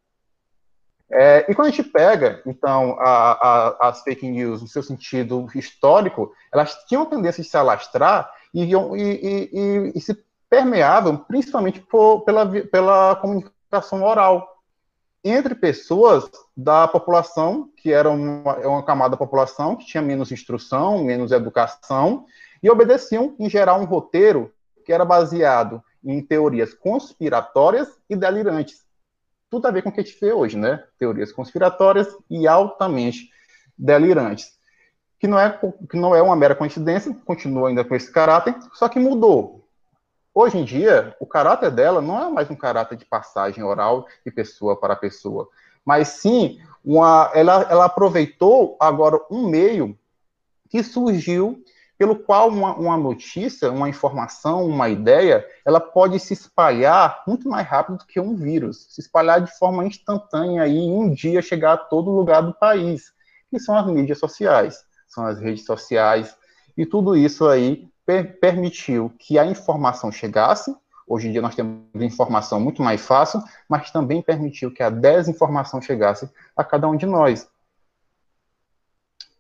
É, 1.12 1.46
e 1.50 1.56
quando 1.56 1.68
a 1.68 1.72
gente 1.72 1.84
pega, 1.84 2.42
então, 2.46 2.96
a, 3.00 3.32
a, 3.32 3.89
as 3.89 4.04
fake 4.04 4.25
news 4.30 4.62
no 4.62 4.68
seu 4.68 4.84
sentido 4.84 5.48
histórico, 5.54 6.32
elas 6.54 6.75
tinham 6.86 7.06
tendência 7.06 7.44
de 7.44 7.50
se 7.50 7.58
alastrar 7.58 8.32
e, 8.53 8.74
e, 8.74 9.91
e, 9.96 10.01
se 10.01 10.18
permeavam 10.50 11.18
principalmente 11.18 11.79
por, 11.79 12.22
pela, 12.22 12.50
pela 12.63 13.15
comunicação 13.18 14.03
oral 14.03 14.60
entre 15.24 15.53
pessoas 15.53 16.29
da 16.56 16.88
população, 16.88 17.70
que 17.75 17.91
era 17.91 18.10
uma, 18.10 18.58
uma 18.58 18.84
camada 18.84 19.12
da 19.12 19.18
população 19.18 19.75
que 19.75 19.86
tinha 19.86 20.01
menos 20.01 20.32
instrução, 20.32 21.03
menos 21.03 21.32
educação, 21.32 22.25
e 22.63 22.70
obedeciam, 22.70 23.36
em 23.39 23.50
geral, 23.50 23.82
um 23.82 23.86
roteiro 23.86 24.51
que 24.86 24.94
era 24.94 25.06
baseado 25.06 25.84
em 26.03 26.22
teorias 26.22 26.74
conspiratórias 26.74 27.89
e 28.10 28.15
delirantes. 28.15 28.86
Tudo 29.50 29.68
a 29.68 29.72
ver 29.72 29.82
com 29.82 29.89
o 29.89 29.91
que 29.91 30.00
a 30.00 30.03
gente 30.03 30.18
vê 30.20 30.32
hoje, 30.32 30.58
né? 30.58 30.84
Teorias 30.98 31.32
conspiratórias 31.32 32.08
e 32.29 32.48
altamente 32.48 33.29
delirantes. 33.77 34.59
Que 35.20 35.28
não 35.28 35.40
é, 35.40 35.60
que 35.90 35.98
não 35.98 36.16
é 36.16 36.22
uma 36.22 36.36
mera 36.36 36.56
coincidência, 36.56 37.16
continua 37.26 37.70
ainda 37.70 37.84
com 37.84 37.96
esse 37.96 38.12
caráter, 38.12 38.56
só 38.74 38.88
que 38.88 39.00
mudou. 39.00 39.68
Hoje 40.34 40.58
em 40.58 40.64
dia, 40.64 41.16
o 41.20 41.26
caráter 41.26 41.72
dela 41.72 42.02
não 42.02 42.22
é 42.22 42.30
mais 42.30 42.50
um 42.50 42.56
caráter 42.56 42.98
de 42.98 43.04
passagem 43.04 43.64
oral 43.64 44.08
de 44.26 44.32
pessoa 44.32 44.80
para 44.80 44.96
pessoa, 44.96 45.50
mas 45.84 46.08
sim 46.10 46.60
uma, 46.86 47.32
ela, 47.34 47.68
ela 47.70 47.86
aproveitou 47.86 48.78
agora 48.80 49.20
um 49.30 49.50
meio 49.50 49.98
que 50.70 50.84
surgiu 50.84 51.62
pelo 51.98 52.16
qual 52.16 52.48
uma, 52.48 52.74
uma, 52.76 52.96
notícia, 52.96 53.70
uma 53.70 53.90
informação, 53.90 54.66
uma 54.66 54.88
ideia, 54.88 55.46
ela 55.66 55.82
pode 55.82 56.18
se 56.18 56.32
espalhar 56.32 57.24
muito 57.28 57.50
mais 57.50 57.68
rápido 57.68 57.98
do 57.98 58.06
que 58.06 58.22
um 58.22 58.38
vírus, 58.38 58.88
se 58.90 59.02
espalhar 59.02 59.42
de 59.42 59.52
forma 59.58 59.86
instantânea 59.86 60.66
e 60.66 60.78
em 60.78 60.94
um 60.94 61.14
dia 61.14 61.42
chegar 61.42 61.74
a 61.74 61.78
todo 61.78 62.10
lugar 62.10 62.42
do 62.42 62.54
país, 62.54 63.12
que 63.52 63.60
são 63.60 63.76
as 63.76 63.86
mídias 63.88 64.18
sociais, 64.18 64.86
são 65.10 65.25
as 65.25 65.39
redes 65.39 65.66
sociais, 65.66 66.36
e 66.78 66.86
tudo 66.86 67.18
isso 67.18 67.48
aí 67.48 67.89
per 68.06 68.39
permitiu 68.39 69.12
que 69.20 69.38
a 69.38 69.46
informação 69.46 70.12
chegasse. 70.12 70.74
Hoje 71.06 71.28
em 71.28 71.32
dia 71.32 71.42
nós 71.42 71.56
temos 71.56 71.84
informação 71.96 72.60
muito 72.60 72.82
mais 72.82 73.01
fácil, 73.01 73.42
mas 73.68 73.92
também 73.92 74.22
permitiu 74.22 74.72
que 74.72 74.82
a 74.82 74.89
desinformação 74.89 75.82
chegasse 75.82 76.30
a 76.56 76.63
cada 76.63 76.88
um 76.88 76.96
de 76.96 77.06
nós. 77.06 77.48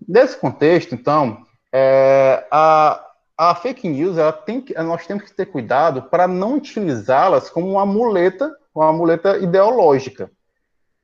Nesse 0.07 0.37
contexto, 0.37 0.95
então, 0.95 1.45
é, 1.71 2.47
a, 2.51 3.05
a 3.37 3.55
fake 3.55 3.87
news, 3.87 4.17
ela 4.17 4.33
tem 4.33 4.61
que, 4.61 4.73
nós 4.81 5.05
temos 5.05 5.23
que 5.23 5.33
ter 5.33 5.45
cuidado 5.45 6.03
para 6.03 6.27
não 6.27 6.55
utilizá-las 6.55 7.49
como 7.49 7.71
uma 7.71 7.85
muleta, 7.85 8.51
uma 8.73 8.91
muleta 8.91 9.37
ideológica. 9.37 10.31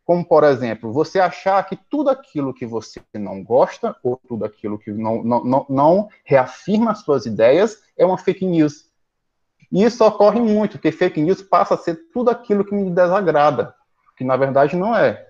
Como, 0.06 0.24
por 0.24 0.44
exemplo, 0.44 0.94
você 0.94 1.20
achar 1.20 1.62
que 1.68 1.76
tudo 1.76 2.12
aquilo 2.12 2.54
que 2.54 2.66
você 2.66 3.02
não 3.16 3.44
gosta, 3.44 3.96
ou 4.04 4.22
tudo 4.28 4.46
aquilo 4.46 4.78
que 4.78 4.92
não, 4.92 5.24
não, 5.24 5.44
não, 5.44 5.66
não 5.68 6.10
reafirma 6.24 6.92
as 6.92 7.00
suas 7.00 7.26
ideias, 7.26 7.82
é 7.98 8.06
uma 8.06 8.18
fake 8.18 8.46
news. 8.46 8.86
E 9.72 9.84
isso 9.84 10.06
ocorre 10.06 10.40
muito, 10.40 10.74
porque 10.74 10.92
fake 10.92 11.20
news 11.20 11.42
passa 11.42 11.74
a 11.74 11.78
ser 11.78 11.96
tudo 12.14 12.30
aquilo 12.30 12.64
que 12.64 12.76
me 12.76 12.92
desagrada, 12.92 13.74
que 14.16 14.24
na 14.24 14.38
verdade 14.38 14.76
não 14.76 14.96
é. 14.96 15.28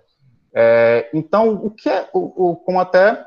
é 0.53 1.09
então, 1.13 1.53
o 1.53 1.71
que 1.71 1.89
é, 1.89 2.09
o, 2.13 2.49
o, 2.49 2.55
como 2.57 2.77
até 2.77 3.25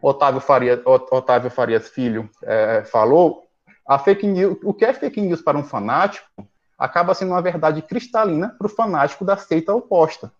Otávio, 0.00 0.42
Faria, 0.42 0.82
Otávio 0.84 1.50
Farias 1.50 1.88
Filho 1.88 2.28
é, 2.42 2.84
falou, 2.84 3.44
a 3.86 3.98
fake 3.98 4.26
news, 4.26 4.58
o 4.62 4.74
que 4.74 4.84
é 4.84 4.92
fake 4.92 5.22
news 5.22 5.40
para 5.40 5.56
um 5.56 5.64
fanático 5.64 6.46
acaba 6.78 7.14
sendo 7.14 7.30
uma 7.30 7.40
verdade 7.40 7.80
cristalina 7.80 8.54
para 8.58 8.66
o 8.66 8.70
fanático 8.70 9.24
da 9.24 9.38
seita 9.38 9.74
oposta. 9.74 10.30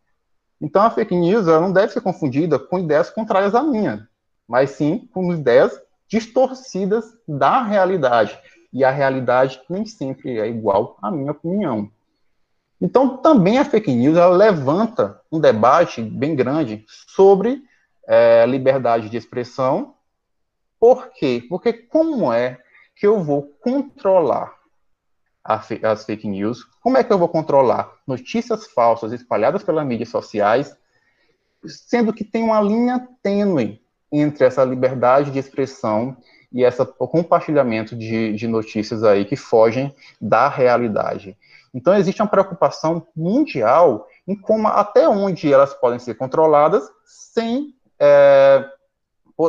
Então, 0.63 0.81
a 0.83 0.91
fake 0.91 1.17
news 1.17 1.47
não 1.47 1.73
deve 1.73 1.93
ser 1.93 2.01
confundida 2.01 2.57
com 2.57 2.79
ideias 2.79 3.11
contrárias 3.11 3.53
à 3.53 3.65
minha, 3.65 4.09
mas 4.47 4.71
sim 4.71 5.09
com 5.13 5.35
ideias 5.35 5.77
distorcidas 6.09 7.05
da 7.27 7.65
realidade. 7.65 8.39
E 8.73 8.85
a 8.85 8.91
realidade 8.91 9.61
nem 9.69 9.85
sempre 9.85 10.39
é 10.39 10.47
igual 10.47 10.97
à 11.03 11.11
minha 11.11 11.33
opinião. 11.33 11.91
Então, 12.81 13.17
também 13.17 13.59
a 13.59 13.65
fake 13.65 13.93
news 13.93 14.17
levanta 14.37 15.21
um 15.33 15.41
debate 15.41 16.01
bem 16.01 16.37
grande 16.37 16.85
sobre 16.89 17.63
é, 18.07 18.47
liberdade 18.47 19.09
de 19.09 19.17
expressão. 19.17 19.95
Por 20.79 21.09
quê? 21.11 21.45
Porque 21.49 21.73
como 21.73 22.33
é 22.33 22.59
que 22.95 23.07
eu 23.07 23.21
vou 23.21 23.43
controlar 23.61 24.62
as 25.45 26.05
fake 26.05 26.29
news, 26.29 26.65
como 26.81 26.97
é 26.97 27.05
que 27.05 27.13
eu 27.13 27.19
vou 27.19 27.29
controlar 27.29 27.91
notícias 28.07 28.67
falsas 28.67 29.13
espalhadas 29.13 29.63
pelas 29.63 29.87
mídias 29.87 30.09
sociais, 30.09 30.77
sendo 31.67 32.13
que 32.13 32.25
tem 32.25 32.45
uma 32.45 32.61
linha 32.61 33.09
tênue 33.23 33.81
entre 34.11 34.45
essa 34.45 34.63
liberdade 34.65 35.31
de 35.31 35.39
expressão 35.39 36.17
e 36.53 36.63
esse 36.63 36.85
compartilhamento 36.85 37.97
de, 37.97 38.35
de 38.35 38.47
notícias 38.47 39.03
aí 39.03 39.25
que 39.25 39.37
fogem 39.37 39.95
da 40.21 40.49
realidade. 40.49 41.37
Então 41.75 41.97
existe 41.97 42.21
uma 42.21 42.29
preocupação 42.29 43.07
mundial 43.17 44.07
em 44.29 44.37
como 44.37 44.69
até 44.69 45.09
onde 45.09 45.53
elas 45.53 45.73
podem 45.73 45.99
ser 45.99 46.15
controladas 46.15 46.85
sem, 47.05 47.75
é, 47.99 48.69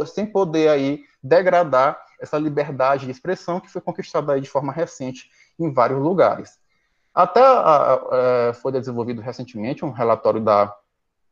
sem 0.08 0.26
poder 0.26 0.70
aí 0.70 1.04
degradar 1.22 2.00
essa 2.20 2.38
liberdade 2.38 3.06
de 3.06 3.12
expressão 3.12 3.60
que 3.60 3.70
foi 3.70 3.82
conquistada 3.82 4.34
aí 4.34 4.42
de 4.42 4.50
forma 4.50 4.72
recente 4.72 5.30
em 5.60 5.72
vários 5.72 6.00
lugares. 6.00 6.58
Até 7.14 7.42
a, 7.42 8.54
foi 8.56 8.72
desenvolvido 8.72 9.22
recentemente 9.22 9.86
um 9.86 9.92
relatório 9.92 10.42
da, 10.42 10.74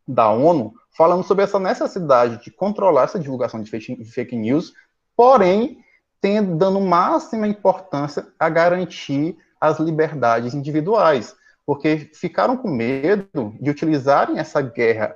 da 0.07 0.29
ONU 0.29 0.73
falando 0.95 1.23
sobre 1.23 1.43
essa 1.43 1.59
necessidade 1.59 2.43
de 2.43 2.51
controlar 2.51 3.03
essa 3.03 3.19
divulgação 3.19 3.61
de 3.61 3.69
fake, 3.69 4.03
fake 4.05 4.35
news, 4.35 4.73
porém 5.15 5.83
tendo, 6.19 6.55
dando 6.55 6.79
máxima 6.79 7.47
importância 7.47 8.27
a 8.37 8.47
garantir 8.47 9.37
as 9.59 9.79
liberdades 9.79 10.53
individuais, 10.53 11.35
porque 11.65 12.11
ficaram 12.13 12.57
com 12.57 12.69
medo 12.69 13.55
de 13.59 13.69
utilizarem 13.69 14.37
essa 14.37 14.61
guerra 14.61 15.15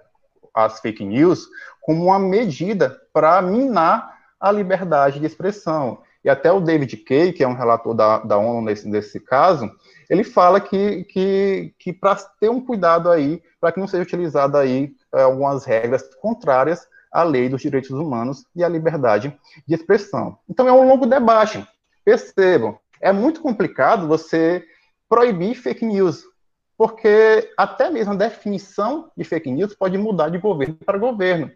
às 0.53 0.79
fake 0.79 1.03
news 1.03 1.47
como 1.81 2.05
uma 2.05 2.17
medida 2.17 2.99
para 3.13 3.41
minar 3.41 4.15
a 4.39 4.51
liberdade 4.51 5.19
de 5.19 5.25
expressão. 5.25 5.99
E 6.25 6.29
até 6.29 6.51
o 6.51 6.59
David 6.59 6.97
Kay, 6.97 7.31
que 7.33 7.43
é 7.43 7.47
um 7.47 7.53
relator 7.53 7.93
da, 7.93 8.17
da 8.17 8.35
ONU 8.35 8.59
nesse, 8.59 8.87
nesse 8.89 9.19
caso, 9.19 9.69
ele 10.09 10.23
fala 10.23 10.59
que, 10.59 11.03
que, 11.03 11.71
que 11.77 11.93
para 11.93 12.15
ter 12.39 12.49
um 12.49 12.59
cuidado 12.59 13.11
aí, 13.11 13.43
para 13.61 13.71
que 13.71 13.79
não 13.79 13.87
seja 13.87 14.01
utilizado 14.01 14.57
aí 14.57 14.91
é, 15.13 15.21
algumas 15.21 15.65
regras 15.65 16.03
contrárias 16.15 16.87
à 17.11 17.21
lei 17.21 17.47
dos 17.47 17.61
direitos 17.61 17.91
humanos 17.91 18.43
e 18.55 18.63
à 18.63 18.67
liberdade 18.67 19.37
de 19.67 19.75
expressão. 19.75 20.39
Então 20.49 20.67
é 20.67 20.71
um 20.71 20.87
longo 20.87 21.05
debate. 21.05 21.63
Percebam, 22.03 22.79
é 22.99 23.11
muito 23.11 23.39
complicado 23.39 24.07
você 24.07 24.65
proibir 25.07 25.53
fake 25.53 25.85
news, 25.85 26.23
porque 26.75 27.51
até 27.55 27.91
mesmo 27.91 28.13
a 28.13 28.17
definição 28.17 29.11
de 29.15 29.23
fake 29.23 29.51
news 29.51 29.75
pode 29.75 29.95
mudar 29.95 30.29
de 30.29 30.39
governo 30.39 30.75
para 30.83 30.97
governo. 30.97 31.51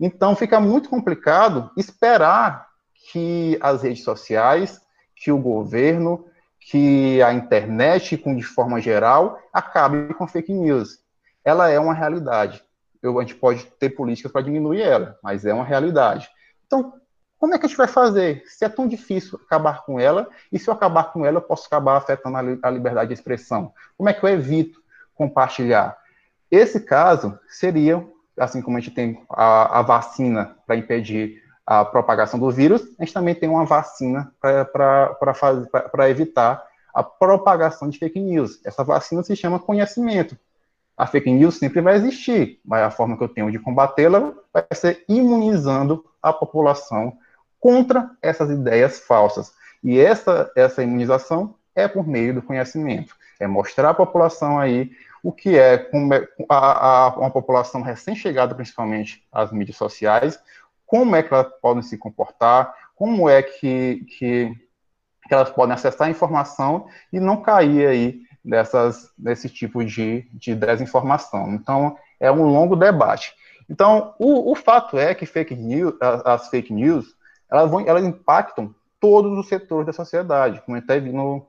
Então 0.00 0.34
fica 0.34 0.58
muito 0.58 0.88
complicado 0.88 1.70
esperar 1.76 2.71
que 3.10 3.58
as 3.60 3.82
redes 3.82 4.04
sociais, 4.04 4.80
que 5.16 5.32
o 5.32 5.38
governo, 5.38 6.26
que 6.60 7.20
a 7.22 7.32
internet, 7.32 8.16
de 8.16 8.42
forma 8.42 8.80
geral, 8.80 9.38
acabe 9.52 10.14
com 10.14 10.28
fake 10.28 10.52
news. 10.52 11.00
Ela 11.44 11.68
é 11.68 11.78
uma 11.78 11.94
realidade. 11.94 12.62
Eu, 13.02 13.18
a 13.18 13.22
gente 13.22 13.34
pode 13.34 13.64
ter 13.80 13.90
políticas 13.90 14.30
para 14.30 14.42
diminuir 14.42 14.82
ela, 14.82 15.18
mas 15.22 15.44
é 15.44 15.52
uma 15.52 15.64
realidade. 15.64 16.28
Então, 16.66 16.94
como 17.36 17.52
é 17.52 17.58
que 17.58 17.66
a 17.66 17.68
gente 17.68 17.76
vai 17.76 17.88
fazer? 17.88 18.44
Se 18.46 18.64
é 18.64 18.68
tão 18.68 18.86
difícil 18.86 19.40
acabar 19.44 19.84
com 19.84 19.98
ela, 19.98 20.28
e 20.52 20.58
se 20.58 20.70
eu 20.70 20.74
acabar 20.74 21.12
com 21.12 21.26
ela, 21.26 21.38
eu 21.38 21.42
posso 21.42 21.66
acabar 21.66 21.96
afetando 21.96 22.36
a 22.36 22.70
liberdade 22.70 23.08
de 23.08 23.14
expressão. 23.14 23.74
Como 23.96 24.08
é 24.08 24.12
que 24.12 24.24
eu 24.24 24.28
evito 24.28 24.80
compartilhar? 25.14 25.98
Esse 26.48 26.78
caso 26.78 27.36
seria, 27.48 28.06
assim 28.38 28.62
como 28.62 28.76
a 28.76 28.80
gente 28.80 28.94
tem 28.94 29.24
a, 29.28 29.80
a 29.80 29.82
vacina 29.82 30.56
para 30.64 30.76
impedir 30.76 31.41
a 31.66 31.84
propagação 31.84 32.38
do 32.38 32.50
vírus, 32.50 32.82
a 32.98 33.04
gente 33.04 33.14
também 33.14 33.34
tem 33.34 33.48
uma 33.48 33.64
vacina 33.64 34.32
para 34.40 36.10
evitar 36.10 36.64
a 36.94 37.02
propagação 37.02 37.88
de 37.88 37.98
fake 37.98 38.20
news. 38.20 38.60
Essa 38.64 38.84
vacina 38.84 39.22
se 39.22 39.34
chama 39.34 39.58
conhecimento. 39.58 40.36
A 40.96 41.06
fake 41.06 41.30
news 41.30 41.58
sempre 41.58 41.80
vai 41.80 41.96
existir, 41.96 42.60
mas 42.64 42.82
a 42.82 42.90
forma 42.90 43.16
que 43.16 43.24
eu 43.24 43.28
tenho 43.28 43.50
de 43.50 43.58
combatê-la 43.58 44.32
vai 44.52 44.64
ser 44.74 45.04
imunizando 45.08 46.04
a 46.22 46.32
população 46.32 47.16
contra 47.58 48.10
essas 48.20 48.50
ideias 48.50 49.00
falsas. 49.00 49.52
E 49.82 49.98
essa, 49.98 50.50
essa 50.54 50.82
imunização 50.82 51.54
é 51.74 51.88
por 51.88 52.06
meio 52.06 52.34
do 52.34 52.42
conhecimento. 52.42 53.16
É 53.40 53.46
mostrar 53.46 53.90
à 53.90 53.94
população 53.94 54.58
aí 54.58 54.92
o 55.22 55.32
que 55.32 55.56
é, 55.56 55.74
é 55.74 55.88
a, 56.48 57.06
a, 57.06 57.08
uma 57.16 57.30
população 57.30 57.80
recém-chegada, 57.80 58.54
principalmente 58.54 59.24
às 59.32 59.52
mídias 59.52 59.76
sociais, 59.76 60.38
como 60.92 61.16
é 61.16 61.22
que 61.22 61.32
elas 61.32 61.50
podem 61.62 61.82
se 61.82 61.96
comportar, 61.96 62.74
como 62.94 63.26
é 63.26 63.42
que, 63.42 64.04
que, 64.10 64.54
que 65.26 65.34
elas 65.34 65.48
podem 65.48 65.72
acessar 65.72 66.06
a 66.06 66.10
informação 66.10 66.86
e 67.10 67.18
não 67.18 67.40
cair 67.40 67.86
aí 67.86 68.20
dessas, 68.44 69.10
desse 69.16 69.48
tipo 69.48 69.82
de, 69.82 70.28
de 70.34 70.54
desinformação. 70.54 71.54
Então, 71.54 71.96
é 72.20 72.30
um 72.30 72.42
longo 72.42 72.76
debate. 72.76 73.34
Então, 73.70 74.14
o, 74.18 74.52
o 74.52 74.54
fato 74.54 74.98
é 74.98 75.14
que 75.14 75.24
fake 75.24 75.54
news, 75.54 75.94
as, 75.98 76.48
fake 76.50 76.70
news, 76.70 77.16
elas, 77.50 77.70
vão, 77.70 77.80
elas 77.88 78.04
impactam 78.04 78.74
todos 79.00 79.38
os 79.38 79.48
setores 79.48 79.86
da 79.86 79.94
sociedade, 79.94 80.60
como 80.60 80.76
até 80.76 81.00
vi 81.00 81.10
no, 81.10 81.46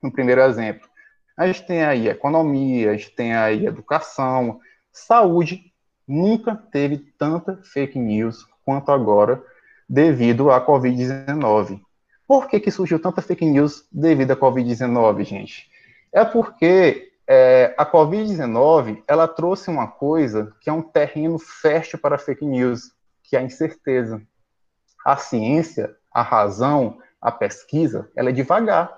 no 0.00 0.12
primeiro 0.12 0.40
exemplo. 0.42 0.88
A 1.36 1.48
gente 1.48 1.66
tem 1.66 1.82
aí 1.82 2.06
economia, 2.06 2.92
a 2.92 2.96
gente 2.96 3.10
tem 3.10 3.34
aí 3.34 3.66
educação, 3.66 4.60
saúde. 4.92 5.64
Nunca 6.06 6.54
teve 6.54 6.98
tanta 7.18 7.58
fake 7.64 7.98
news 7.98 8.46
quanto 8.68 8.92
agora 8.92 9.42
devido 9.88 10.50
à 10.50 10.60
Covid-19. 10.60 11.80
Por 12.26 12.46
que, 12.46 12.60
que 12.60 12.70
surgiu 12.70 13.00
tanta 13.00 13.22
fake 13.22 13.46
news 13.46 13.88
devido 13.90 14.32
à 14.32 14.36
Covid-19, 14.36 15.24
gente? 15.24 15.70
É 16.12 16.22
porque 16.22 17.10
é, 17.26 17.74
a 17.78 17.86
Covid-19 17.86 19.02
ela 19.08 19.26
trouxe 19.26 19.70
uma 19.70 19.86
coisa 19.86 20.54
que 20.60 20.68
é 20.68 20.72
um 20.72 20.82
terreno 20.82 21.38
fértil 21.38 21.98
para 21.98 22.18
fake 22.18 22.44
news, 22.44 22.92
que 23.24 23.36
é 23.36 23.38
a 23.38 23.42
incerteza. 23.42 24.20
A 25.02 25.16
ciência, 25.16 25.96
a 26.12 26.20
razão, 26.20 26.98
a 27.22 27.32
pesquisa, 27.32 28.10
ela 28.14 28.28
é 28.28 28.32
devagar. 28.32 28.94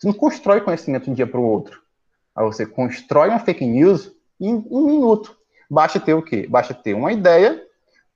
Você 0.00 0.08
não 0.08 0.14
constrói 0.14 0.62
conhecimento 0.62 1.04
de 1.04 1.10
um 1.12 1.14
dia 1.14 1.28
para 1.28 1.38
o 1.38 1.44
outro. 1.44 1.80
Aí 2.34 2.44
você 2.44 2.66
constrói 2.66 3.28
uma 3.28 3.38
fake 3.38 3.64
news 3.64 4.12
em 4.40 4.66
um 4.68 4.84
minuto. 4.84 5.36
Basta 5.70 6.00
ter 6.00 6.14
o 6.14 6.22
quê? 6.22 6.48
Basta 6.50 6.74
ter 6.74 6.94
uma 6.94 7.12
ideia 7.12 7.64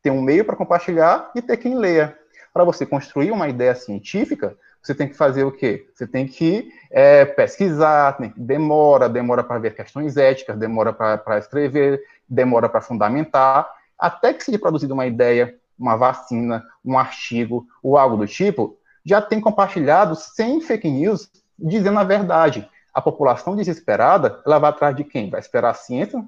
ter 0.06 0.12
um 0.12 0.22
meio 0.22 0.44
para 0.44 0.54
compartilhar 0.54 1.32
e 1.34 1.42
ter 1.42 1.56
quem 1.56 1.74
leia. 1.74 2.16
Para 2.54 2.62
você 2.62 2.86
construir 2.86 3.32
uma 3.32 3.48
ideia 3.48 3.74
científica, 3.74 4.56
você 4.80 4.94
tem 4.94 5.08
que 5.08 5.16
fazer 5.16 5.42
o 5.42 5.50
quê? 5.50 5.90
Você 5.92 6.06
tem 6.06 6.28
que 6.28 6.70
é, 6.92 7.24
pesquisar, 7.24 8.12
tem, 8.12 8.32
demora, 8.36 9.08
demora 9.08 9.42
para 9.42 9.58
ver 9.58 9.74
questões 9.74 10.16
éticas, 10.16 10.56
demora 10.56 10.92
para 10.92 11.38
escrever, 11.38 12.00
demora 12.28 12.68
para 12.68 12.80
fundamentar, 12.80 13.68
até 13.98 14.32
que 14.32 14.44
seja 14.44 14.60
produzida 14.60 14.94
uma 14.94 15.08
ideia, 15.08 15.56
uma 15.76 15.96
vacina, 15.96 16.64
um 16.84 16.96
artigo 16.96 17.66
ou 17.82 17.98
algo 17.98 18.16
do 18.16 18.28
tipo, 18.28 18.78
já 19.04 19.20
tem 19.20 19.40
compartilhado 19.40 20.14
sem 20.14 20.60
fake 20.60 20.88
news, 20.88 21.28
dizendo 21.58 21.98
a 21.98 22.04
verdade. 22.04 22.70
A 22.94 23.02
população 23.02 23.56
desesperada, 23.56 24.40
ela 24.46 24.60
vai 24.60 24.70
atrás 24.70 24.94
de 24.94 25.02
quem? 25.02 25.30
Vai 25.30 25.40
esperar 25.40 25.70
a 25.70 25.74
ciência 25.74 26.24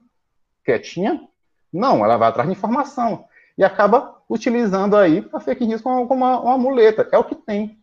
quietinha? 0.64 1.20
Não, 1.72 2.04
ela 2.04 2.16
vai 2.16 2.28
atrás 2.28 2.48
de 2.48 2.56
informação 2.56 3.24
e 3.58 3.64
acaba 3.64 4.16
utilizando 4.30 4.96
aí 4.96 5.28
a 5.32 5.40
fake 5.40 5.66
news 5.66 5.82
como, 5.82 6.06
como 6.06 6.24
uma, 6.24 6.40
uma, 6.40 6.56
muleta. 6.56 7.08
É 7.10 7.18
o 7.18 7.24
que 7.24 7.34
tem. 7.34 7.76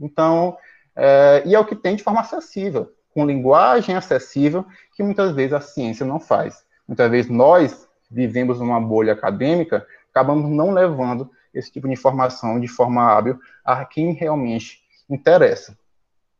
Então, 0.00 0.58
é, 0.96 1.44
e 1.46 1.54
é 1.54 1.58
o 1.58 1.64
que 1.64 1.76
tem 1.76 1.94
de 1.94 2.02
forma 2.02 2.20
acessível, 2.20 2.92
com 3.14 3.24
linguagem 3.24 3.94
acessível, 3.94 4.66
que 4.96 5.04
muitas 5.04 5.32
vezes 5.32 5.52
a 5.52 5.60
ciência 5.60 6.04
não 6.04 6.18
faz. 6.18 6.64
Muitas 6.86 7.08
vezes 7.08 7.30
nós 7.30 7.88
vivemos 8.10 8.58
numa 8.58 8.80
bolha 8.80 9.12
acadêmica, 9.12 9.86
acabamos 10.10 10.50
não 10.50 10.72
levando 10.72 11.30
esse 11.54 11.70
tipo 11.70 11.86
de 11.86 11.94
informação 11.94 12.58
de 12.58 12.66
forma 12.66 13.02
hábil 13.02 13.38
a 13.64 13.84
quem 13.84 14.12
realmente 14.12 14.80
interessa. 15.08 15.78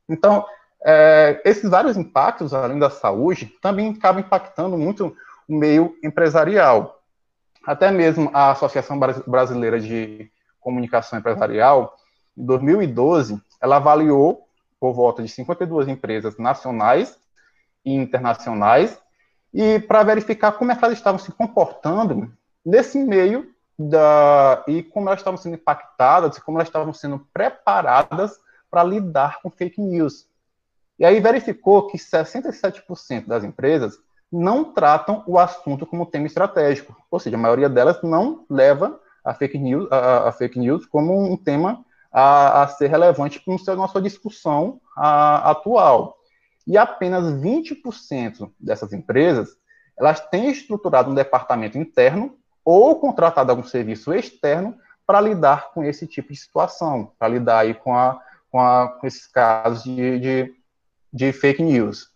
Então, 0.09 0.44
é, 0.85 1.40
esses 1.44 1.70
vários 1.70 1.96
impactos, 1.96 2.53
além 2.53 2.79
da 2.79 2.90
saúde, 2.90 3.46
também 3.62 3.90
acabam 3.90 4.20
impactando 4.20 4.76
muito 4.76 5.14
o 5.48 5.55
meio 5.55 5.96
empresarial 6.03 6.99
até 7.66 7.90
mesmo 7.90 8.31
a 8.33 8.51
Associação 8.53 8.99
Brasileira 9.27 9.81
de 9.81 10.31
Comunicação 10.61 11.18
Empresarial, 11.18 11.96
em 12.37 12.44
2012, 12.44 13.40
ela 13.61 13.77
avaliou 13.77 14.46
por 14.79 14.92
volta 14.94 15.23
de 15.23 15.29
52 15.29 15.88
empresas 15.88 16.38
nacionais 16.38 17.18
e 17.85 17.92
internacionais, 17.92 18.99
e 19.53 19.79
para 19.81 20.03
verificar 20.03 20.53
como 20.53 20.73
é 20.73 20.77
que 20.77 20.85
elas 20.85 20.96
estavam 20.96 21.18
se 21.18 21.33
comportando 21.33 22.33
nesse 22.64 22.99
meio 22.99 23.53
da, 23.79 24.62
e 24.68 24.83
como 24.83 25.09
elas 25.09 25.20
estavam 25.20 25.37
sendo 25.37 25.55
impactadas 25.55 26.37
e 26.37 26.40
como 26.40 26.59
elas 26.59 26.68
estavam 26.68 26.92
sendo 26.92 27.27
preparadas 27.33 28.38
para 28.70 28.85
lidar 28.85 29.40
com 29.42 29.51
fake 29.51 29.81
news. 29.81 30.29
E 30.99 31.05
aí 31.05 31.18
verificou 31.18 31.88
que 31.88 31.99
67% 31.99 33.27
das 33.27 33.42
empresas 33.42 33.99
não 34.32 34.72
tratam 34.72 35.22
o 35.26 35.38
assunto 35.38 35.86
como 35.86 36.06
tema 36.06 36.26
estratégico. 36.26 36.96
Ou 37.10 37.18
seja, 37.18 37.36
a 37.36 37.40
maioria 37.40 37.68
delas 37.68 38.00
não 38.02 38.44
leva 38.48 39.00
a 39.24 39.34
fake 39.34 39.58
news, 39.58 39.90
a, 39.90 40.28
a 40.28 40.32
fake 40.32 40.58
news 40.58 40.86
como 40.86 41.32
um 41.32 41.36
tema 41.36 41.84
a, 42.12 42.62
a 42.62 42.68
ser 42.68 42.88
relevante 42.88 43.40
para 43.40 43.72
a 43.72 43.76
nossa 43.76 44.00
discussão 44.00 44.80
a, 44.96 45.50
atual. 45.50 46.18
E 46.66 46.78
apenas 46.78 47.24
20% 47.24 48.50
dessas 48.58 48.92
empresas 48.92 49.56
elas 49.98 50.20
têm 50.28 50.50
estruturado 50.50 51.10
um 51.10 51.14
departamento 51.14 51.76
interno 51.76 52.38
ou 52.64 52.98
contratado 52.98 53.50
algum 53.50 53.64
serviço 53.64 54.12
externo 54.14 54.74
para 55.06 55.20
lidar 55.20 55.72
com 55.72 55.84
esse 55.84 56.06
tipo 56.06 56.32
de 56.32 56.38
situação, 56.38 57.12
para 57.18 57.28
lidar 57.28 57.58
aí 57.58 57.74
com, 57.74 57.94
a, 57.94 58.18
com, 58.50 58.60
a, 58.60 58.88
com 58.88 59.06
esses 59.06 59.26
casos 59.26 59.82
de, 59.82 60.18
de, 60.18 60.54
de 61.12 61.32
fake 61.32 61.62
news. 61.62 62.08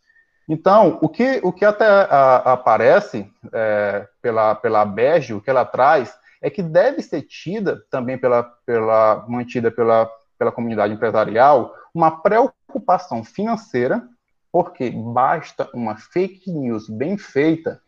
Então, 0.49 0.99
o 1.01 1.09
que, 1.09 1.41
o 1.43 1.53
que 1.53 1.65
até 1.65 1.87
a, 1.87 2.53
aparece 2.53 3.31
é, 3.53 4.07
pela, 4.21 4.55
pela 4.55 4.85
BERJ, 4.85 5.35
o 5.35 5.41
que 5.41 5.51
ela 5.51 5.65
traz, 5.65 6.15
é 6.43 6.51
que 6.51 6.63
deve 6.63 7.01
ser 7.01 7.23
tida 7.23 7.83
também 7.91 8.19
pela, 8.19 8.43
pela 8.67 9.25
mantida 9.27 9.71
pela, 9.71 10.11
pela 10.39 10.53
comunidade 10.53 10.93
empresarial 10.93 11.75
uma 11.95 12.11
preocupação 12.21 13.25
financeira, 13.25 14.07
porque 14.53 14.91
basta 14.91 15.71
uma 15.73 15.97
fake 15.97 16.51
news 16.51 16.89
bem 16.89 17.17
feita, 17.17 17.81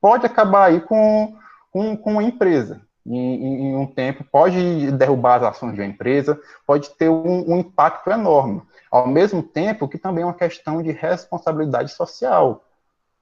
pode 0.00 0.26
acabar 0.26 0.66
aí 0.66 0.80
com, 0.80 1.36
com, 1.70 1.96
com 1.96 2.18
a 2.18 2.22
empresa. 2.22 2.82
Em, 3.04 3.70
em, 3.70 3.76
um 3.76 3.86
tempo, 3.86 4.24
pode 4.30 4.92
derrubar 4.92 5.36
as 5.36 5.42
ações 5.42 5.74
de 5.74 5.80
uma 5.80 5.86
empresa, 5.86 6.40
pode 6.64 6.90
ter 6.90 7.08
um, 7.08 7.50
um 7.50 7.58
impacto 7.58 8.10
enorme. 8.10 8.62
Ao 8.90 9.08
mesmo 9.08 9.42
tempo 9.42 9.88
que 9.88 9.98
também 9.98 10.22
é 10.22 10.26
uma 10.26 10.34
questão 10.34 10.82
de 10.82 10.92
responsabilidade 10.92 11.92
social, 11.92 12.64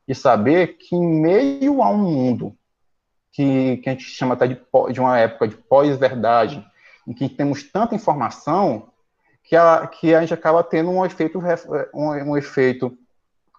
de 0.06 0.14
saber 0.14 0.76
que 0.76 0.94
em 0.94 1.20
meio 1.20 1.82
a 1.82 1.88
um 1.88 1.98
mundo 1.98 2.54
que, 3.32 3.78
que 3.78 3.88
a 3.88 3.92
gente 3.92 4.04
chama 4.04 4.34
até 4.34 4.48
de, 4.48 4.60
de 4.92 5.00
uma 5.00 5.18
época 5.18 5.48
de 5.48 5.56
pós-verdade, 5.56 6.64
em 7.06 7.12
que 7.12 7.28
temos 7.28 7.62
tanta 7.62 7.94
informação, 7.94 8.88
que 9.42 9.56
a, 9.56 9.86
que 9.86 10.14
a 10.14 10.20
gente 10.20 10.34
acaba 10.34 10.62
tendo 10.62 10.90
um 10.90 11.04
efeito, 11.04 11.40
um, 11.94 12.08
um 12.08 12.36
efeito 12.36 12.96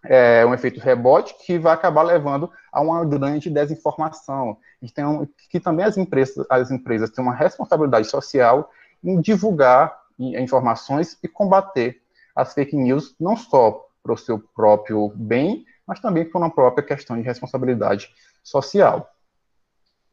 é, 0.03 0.45
um 0.45 0.53
efeito 0.53 0.79
rebote 0.79 1.35
que 1.45 1.59
vai 1.59 1.73
acabar 1.73 2.03
levando 2.03 2.51
a 2.71 2.81
uma 2.81 3.05
grande 3.05 3.49
desinformação. 3.49 4.57
Então, 4.81 5.27
que 5.49 5.59
também 5.59 5.85
as 5.85 5.97
empresas, 5.97 6.45
as 6.49 6.71
empresas 6.71 7.09
têm 7.09 7.23
uma 7.23 7.35
responsabilidade 7.35 8.07
social 8.07 8.69
em 9.03 9.19
divulgar 9.21 9.99
informações 10.19 11.17
e 11.23 11.27
combater 11.27 12.01
as 12.35 12.53
fake 12.53 12.75
news, 12.75 13.15
não 13.19 13.35
só 13.35 13.87
para 14.01 14.13
o 14.13 14.17
seu 14.17 14.39
próprio 14.39 15.11
bem, 15.15 15.65
mas 15.85 15.99
também 15.99 16.25
por 16.25 16.39
uma 16.39 16.49
própria 16.49 16.83
questão 16.83 17.15
de 17.17 17.23
responsabilidade 17.23 18.09
social. 18.43 19.11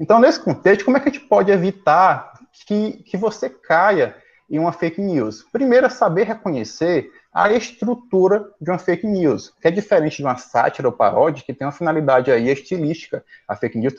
Então, 0.00 0.20
nesse 0.20 0.40
contexto, 0.40 0.84
como 0.84 0.96
é 0.96 1.00
que 1.00 1.08
a 1.08 1.12
gente 1.12 1.24
pode 1.24 1.50
evitar 1.50 2.32
que, 2.66 3.02
que 3.04 3.16
você 3.16 3.48
caia 3.48 4.16
em 4.48 4.58
uma 4.58 4.72
fake 4.72 5.00
news? 5.00 5.44
Primeiro 5.52 5.86
é 5.86 5.90
saber 5.90 6.24
reconhecer 6.24 7.12
a 7.32 7.52
estrutura 7.52 8.50
de 8.60 8.70
uma 8.70 8.78
fake 8.78 9.06
news, 9.06 9.54
que 9.60 9.68
é 9.68 9.70
diferente 9.70 10.16
de 10.16 10.24
uma 10.24 10.36
sátira 10.36 10.88
ou 10.88 10.92
paródia, 10.92 11.44
que 11.44 11.52
tem 11.52 11.66
uma 11.66 11.72
finalidade 11.72 12.30
aí 12.30 12.48
estilística. 12.48 13.24
A 13.46 13.54
fake 13.54 13.78
news 13.78 13.94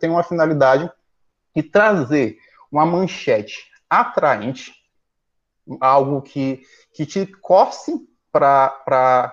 tem 0.00 0.10
uma 0.10 0.22
finalidade 0.22 0.90
de 1.54 1.62
trazer 1.62 2.38
uma 2.70 2.84
manchete 2.84 3.70
atraente, 3.88 4.72
algo 5.80 6.22
que, 6.22 6.62
que 6.92 7.06
te 7.06 7.26
corse 7.26 7.92
para 8.32 9.32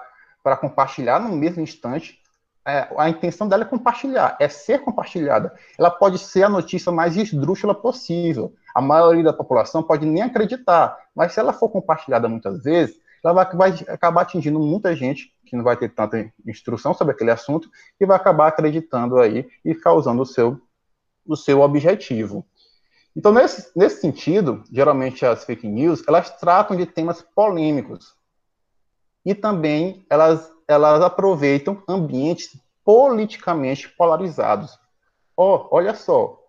compartilhar 0.60 1.20
no 1.20 1.36
mesmo 1.36 1.62
instante, 1.62 2.20
é, 2.66 2.88
a 2.98 3.10
intenção 3.10 3.48
dela 3.48 3.64
é 3.64 3.68
compartilhar, 3.68 4.38
é 4.40 4.48
ser 4.48 4.80
compartilhada. 4.80 5.54
Ela 5.78 5.92
pode 5.92 6.18
ser 6.18 6.44
a 6.44 6.50
notícia 6.50 6.92
mais 6.92 7.18
esdrúxula 7.18 7.76
possível. 7.76 8.56
A 8.74 8.82
maioria 8.82 9.24
da 9.24 9.34
população 9.34 9.84
pode 9.84 10.06
nem 10.06 10.24
acreditar, 10.24 10.98
mas 11.16 11.34
se 11.34 11.40
ela 11.40 11.54
for 11.54 11.70
compartilhada 11.70 12.28
muitas 12.28 12.64
vezes, 12.64 13.00
ela 13.24 13.44
vai, 13.44 13.72
acabar 13.88 14.22
atingindo 14.22 14.60
muita 14.60 14.96
gente 14.96 15.34
que 15.46 15.56
não 15.56 15.64
vai 15.64 15.78
ter 15.78 15.90
tanta 15.90 16.32
instrução 16.46 16.94
sobre 16.94 17.14
aquele 17.14 17.32
assunto 17.32 17.70
e 18.00 18.06
vai 18.06 18.18
acabar 18.18 18.48
acreditando 18.48 19.20
aí 19.20 19.48
e 19.64 19.74
causando 19.74 20.22
o 20.22 20.26
seu, 20.26 20.60
o 21.26 21.36
seu 21.36 21.62
objetivo. 21.62 22.46
Então, 23.16 23.32
nesse, 23.32 23.72
nesse 23.76 24.02
sentido, 24.02 24.64
geralmente 24.72 25.26
as 25.26 25.44
fake 25.46 25.68
news, 25.68 26.04
elas 26.08 26.32
tratam 26.38 26.76
de 26.76 26.86
temas 26.86 27.22
polêmicos. 27.22 28.16
E 29.24 29.34
também 29.34 30.06
elas 30.10 30.52
elas 30.68 31.02
aproveitam 31.02 31.84
ambientes 31.88 32.58
politicamente 32.84 33.90
polarizados. 33.90 34.78
Oh, 35.36 35.68
olha 35.72 35.94
só, 35.94 36.40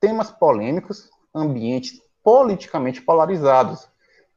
temas 0.00 0.30
polêmicos, 0.30 1.10
ambientes 1.34 2.00
politicamente 2.22 3.02
polarizados. 3.02 3.88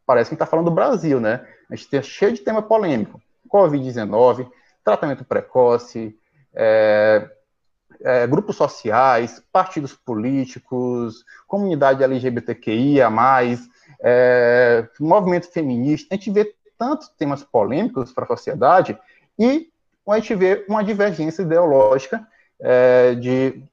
Parece 0.06 0.30
que 0.30 0.36
está 0.36 0.46
falando 0.46 0.66
do 0.66 0.76
Brasil, 0.76 1.20
né? 1.20 1.46
A 1.70 1.76
gente 1.76 1.90
tem 1.90 2.02
cheio 2.02 2.34
de 2.34 2.42
tema 2.42 2.62
polêmico. 2.62 3.22
Covid-19, 3.50 4.50
tratamento 4.84 5.26
precoce, 5.26 6.18
é, 6.54 7.30
é, 8.02 8.28
grupos 8.28 8.56
sociais, 8.56 9.44
partidos 9.52 9.94
políticos, 9.94 11.24
comunidade 11.48 12.04
LGBTQIA+, 12.04 13.10
é, 14.02 14.88
movimento 15.00 15.52
feminista. 15.52 16.08
A 16.12 16.16
gente 16.16 16.32
vê 16.32 16.56
tantos 16.78 17.10
temas 17.10 17.44
polêmicos 17.44 18.12
para 18.12 18.24
a 18.24 18.28
sociedade 18.28 18.98
e 19.38 19.70
a 20.08 20.16
gente 20.16 20.36
vê 20.36 20.66
uma 20.68 20.84
divergência 20.84 21.44
ideológica 21.44 22.26
é, 22.60 23.16
de 23.16 23.64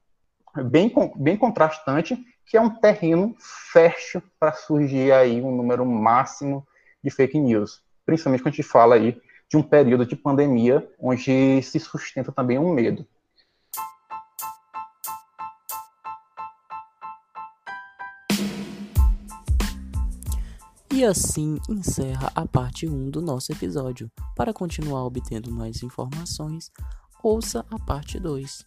bem, 0.65 0.91
bem 1.15 1.37
contrastante, 1.37 2.17
que 2.49 2.57
é 2.57 2.61
um 2.61 2.69
terreno 2.69 3.35
fértil 3.37 4.23
para 4.39 4.51
surgir 4.53 5.11
aí 5.11 5.39
um 5.39 5.55
número 5.55 5.85
máximo 5.85 6.67
de 7.03 7.11
fake 7.11 7.39
news, 7.39 7.83
principalmente 8.03 8.41
quando 8.41 8.53
a 8.53 8.55
gente 8.55 8.67
fala 8.67 8.95
aí 8.95 9.21
de 9.47 9.55
um 9.55 9.61
período 9.61 10.03
de 10.03 10.15
pandemia 10.15 10.91
onde 10.99 11.61
se 11.61 11.79
sustenta 11.79 12.31
também 12.31 12.57
um 12.57 12.73
medo. 12.73 13.05
E 20.91 21.05
assim 21.05 21.59
encerra 21.69 22.31
a 22.33 22.47
parte 22.47 22.87
1 22.87 23.11
do 23.11 23.21
nosso 23.21 23.51
episódio. 23.51 24.11
Para 24.35 24.51
continuar 24.51 25.05
obtendo 25.05 25.51
mais 25.51 25.83
informações, 25.83 26.71
ouça 27.23 27.63
a 27.69 27.77
parte 27.77 28.19
2. 28.19 28.65